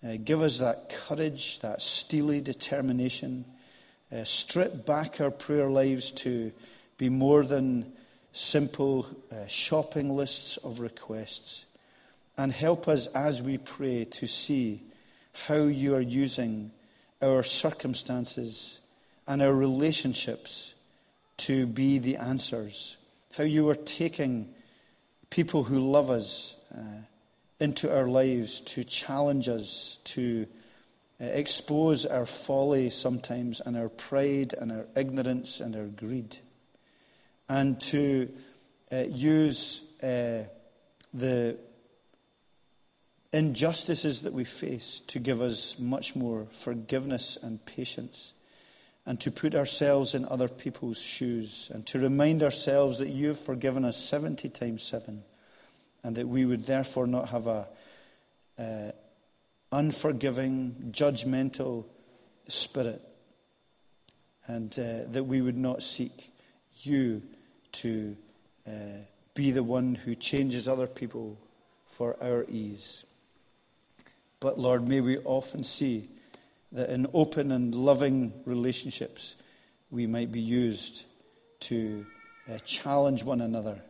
Uh, 0.03 0.15
give 0.23 0.41
us 0.41 0.59
that 0.59 0.89
courage, 0.89 1.59
that 1.59 1.81
steely 1.81 2.41
determination. 2.41 3.45
Uh, 4.11 4.23
strip 4.23 4.85
back 4.85 5.21
our 5.21 5.31
prayer 5.31 5.69
lives 5.69 6.09
to 6.11 6.51
be 6.97 7.09
more 7.09 7.45
than 7.45 7.91
simple 8.31 9.07
uh, 9.31 9.47
shopping 9.47 10.09
lists 10.09 10.57
of 10.57 10.79
requests. 10.79 11.65
And 12.37 12.51
help 12.51 12.87
us 12.87 13.07
as 13.07 13.41
we 13.41 13.57
pray 13.57 14.05
to 14.05 14.27
see 14.27 14.83
how 15.47 15.63
you 15.63 15.95
are 15.95 16.01
using 16.01 16.71
our 17.21 17.43
circumstances 17.43 18.79
and 19.27 19.41
our 19.41 19.53
relationships 19.53 20.73
to 21.37 21.65
be 21.65 21.99
the 21.99 22.17
answers. 22.17 22.97
How 23.37 23.43
you 23.43 23.69
are 23.69 23.75
taking 23.75 24.53
people 25.29 25.63
who 25.63 25.79
love 25.79 26.09
us 26.09 26.55
uh, 26.73 27.03
into 27.59 27.93
our 27.93 28.07
lives 28.07 28.59
to 28.61 28.83
challenge 28.83 29.49
us, 29.49 29.99
to 30.05 30.47
uh, 31.21 31.25
expose 31.25 32.05
our 32.05 32.25
folly 32.25 32.89
sometimes, 32.89 33.59
and 33.59 33.77
our 33.77 33.89
pride, 33.89 34.53
and 34.53 34.71
our 34.71 34.85
ignorance, 34.95 35.59
and 35.59 35.75
our 35.75 35.85
greed, 35.85 36.37
and 37.49 37.81
to 37.81 38.31
uh, 38.91 38.97
use 39.09 39.81
uh, 40.03 40.43
the 41.13 41.57
injustices 43.33 44.21
that 44.21 44.33
we 44.33 44.43
face 44.43 45.01
to 45.07 45.19
give 45.19 45.41
us 45.41 45.77
much 45.77 46.15
more 46.15 46.47
forgiveness 46.51 47.37
and 47.41 47.65
patience 47.65 48.33
and 49.05 49.19
to 49.19 49.31
put 49.31 49.55
ourselves 49.55 50.13
in 50.13 50.25
other 50.27 50.47
people's 50.47 50.99
shoes 50.99 51.71
and 51.73 51.85
to 51.87 51.99
remind 51.99 52.43
ourselves 52.43 52.99
that 52.99 53.09
you 53.09 53.27
have 53.27 53.39
forgiven 53.39 53.83
us 53.83 53.97
70 53.97 54.49
times 54.49 54.83
7 54.83 55.23
and 56.03 56.15
that 56.15 56.27
we 56.27 56.45
would 56.45 56.65
therefore 56.65 57.07
not 57.07 57.29
have 57.29 57.47
a 57.47 57.67
uh, 58.57 58.91
unforgiving, 59.71 60.91
judgmental 60.91 61.85
spirit 62.47 63.01
and 64.47 64.77
uh, 64.79 65.11
that 65.11 65.25
we 65.25 65.41
would 65.41 65.57
not 65.57 65.83
seek 65.83 66.31
you 66.81 67.21
to 67.73 68.15
uh, 68.67 69.03
be 69.33 69.51
the 69.51 69.63
one 69.63 69.95
who 69.95 70.15
changes 70.15 70.67
other 70.67 70.87
people 70.87 71.37
for 71.87 72.15
our 72.21 72.45
ease. 72.49 73.03
But 74.39 74.59
Lord, 74.59 74.87
may 74.87 75.01
we 75.01 75.17
often 75.19 75.63
see 75.63 76.09
that 76.71 76.89
in 76.89 77.07
open 77.13 77.51
and 77.51 77.73
loving 77.73 78.33
relationships, 78.45 79.35
we 79.91 80.07
might 80.07 80.31
be 80.31 80.39
used 80.39 81.03
to 81.61 82.05
uh, 82.49 82.57
challenge 82.59 83.23
one 83.23 83.41
another 83.41 83.81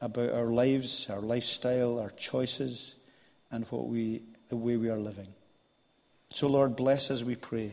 about 0.00 0.30
our 0.30 0.46
lives, 0.46 1.08
our 1.10 1.20
lifestyle, 1.20 1.98
our 1.98 2.10
choices, 2.10 2.94
and 3.50 3.66
what 3.66 3.88
we, 3.88 4.22
the 4.48 4.56
way 4.56 4.76
we 4.76 4.88
are 4.88 4.98
living. 4.98 5.28
So, 6.32 6.46
Lord, 6.46 6.76
bless 6.76 7.10
us, 7.10 7.22
we 7.22 7.34
pray, 7.34 7.72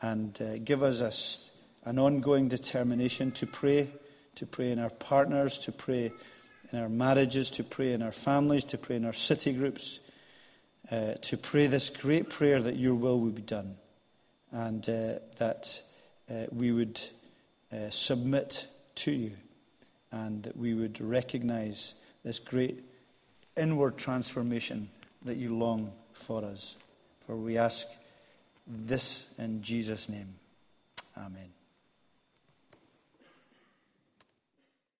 and 0.00 0.40
uh, 0.40 0.58
give 0.58 0.82
us 0.82 1.50
a, 1.84 1.88
an 1.88 1.98
ongoing 1.98 2.48
determination 2.48 3.32
to 3.32 3.46
pray, 3.46 3.90
to 4.36 4.46
pray 4.46 4.70
in 4.70 4.78
our 4.78 4.90
partners, 4.90 5.58
to 5.58 5.72
pray 5.72 6.12
in 6.72 6.78
our 6.78 6.88
marriages, 6.88 7.50
to 7.50 7.64
pray 7.64 7.92
in 7.92 8.02
our 8.02 8.12
families, 8.12 8.64
to 8.64 8.78
pray 8.78 8.96
in 8.96 9.04
our 9.04 9.12
city 9.12 9.52
groups, 9.52 10.00
uh, 10.90 11.14
to 11.22 11.36
pray 11.36 11.66
this 11.66 11.90
great 11.90 12.30
prayer 12.30 12.60
that 12.62 12.76
your 12.76 12.94
will 12.94 13.18
would 13.20 13.34
be 13.34 13.42
done 13.42 13.76
and 14.52 14.88
uh, 14.88 15.14
that 15.38 15.80
uh, 16.30 16.44
we 16.52 16.72
would 16.72 17.00
uh, 17.72 17.90
submit 17.90 18.66
to 18.94 19.10
you 19.10 19.32
and 20.12 20.44
that 20.44 20.56
we 20.56 20.74
would 20.74 21.00
recognize 21.00 21.94
this 22.24 22.38
great 22.38 22.84
inward 23.56 23.96
transformation 23.96 24.88
that 25.24 25.36
you 25.36 25.56
long 25.56 25.92
for 26.12 26.44
us. 26.44 26.76
For 27.26 27.36
we 27.36 27.58
ask 27.58 27.86
this 28.66 29.28
in 29.38 29.62
Jesus' 29.62 30.08
name. 30.08 30.36
Amen. 31.16 31.55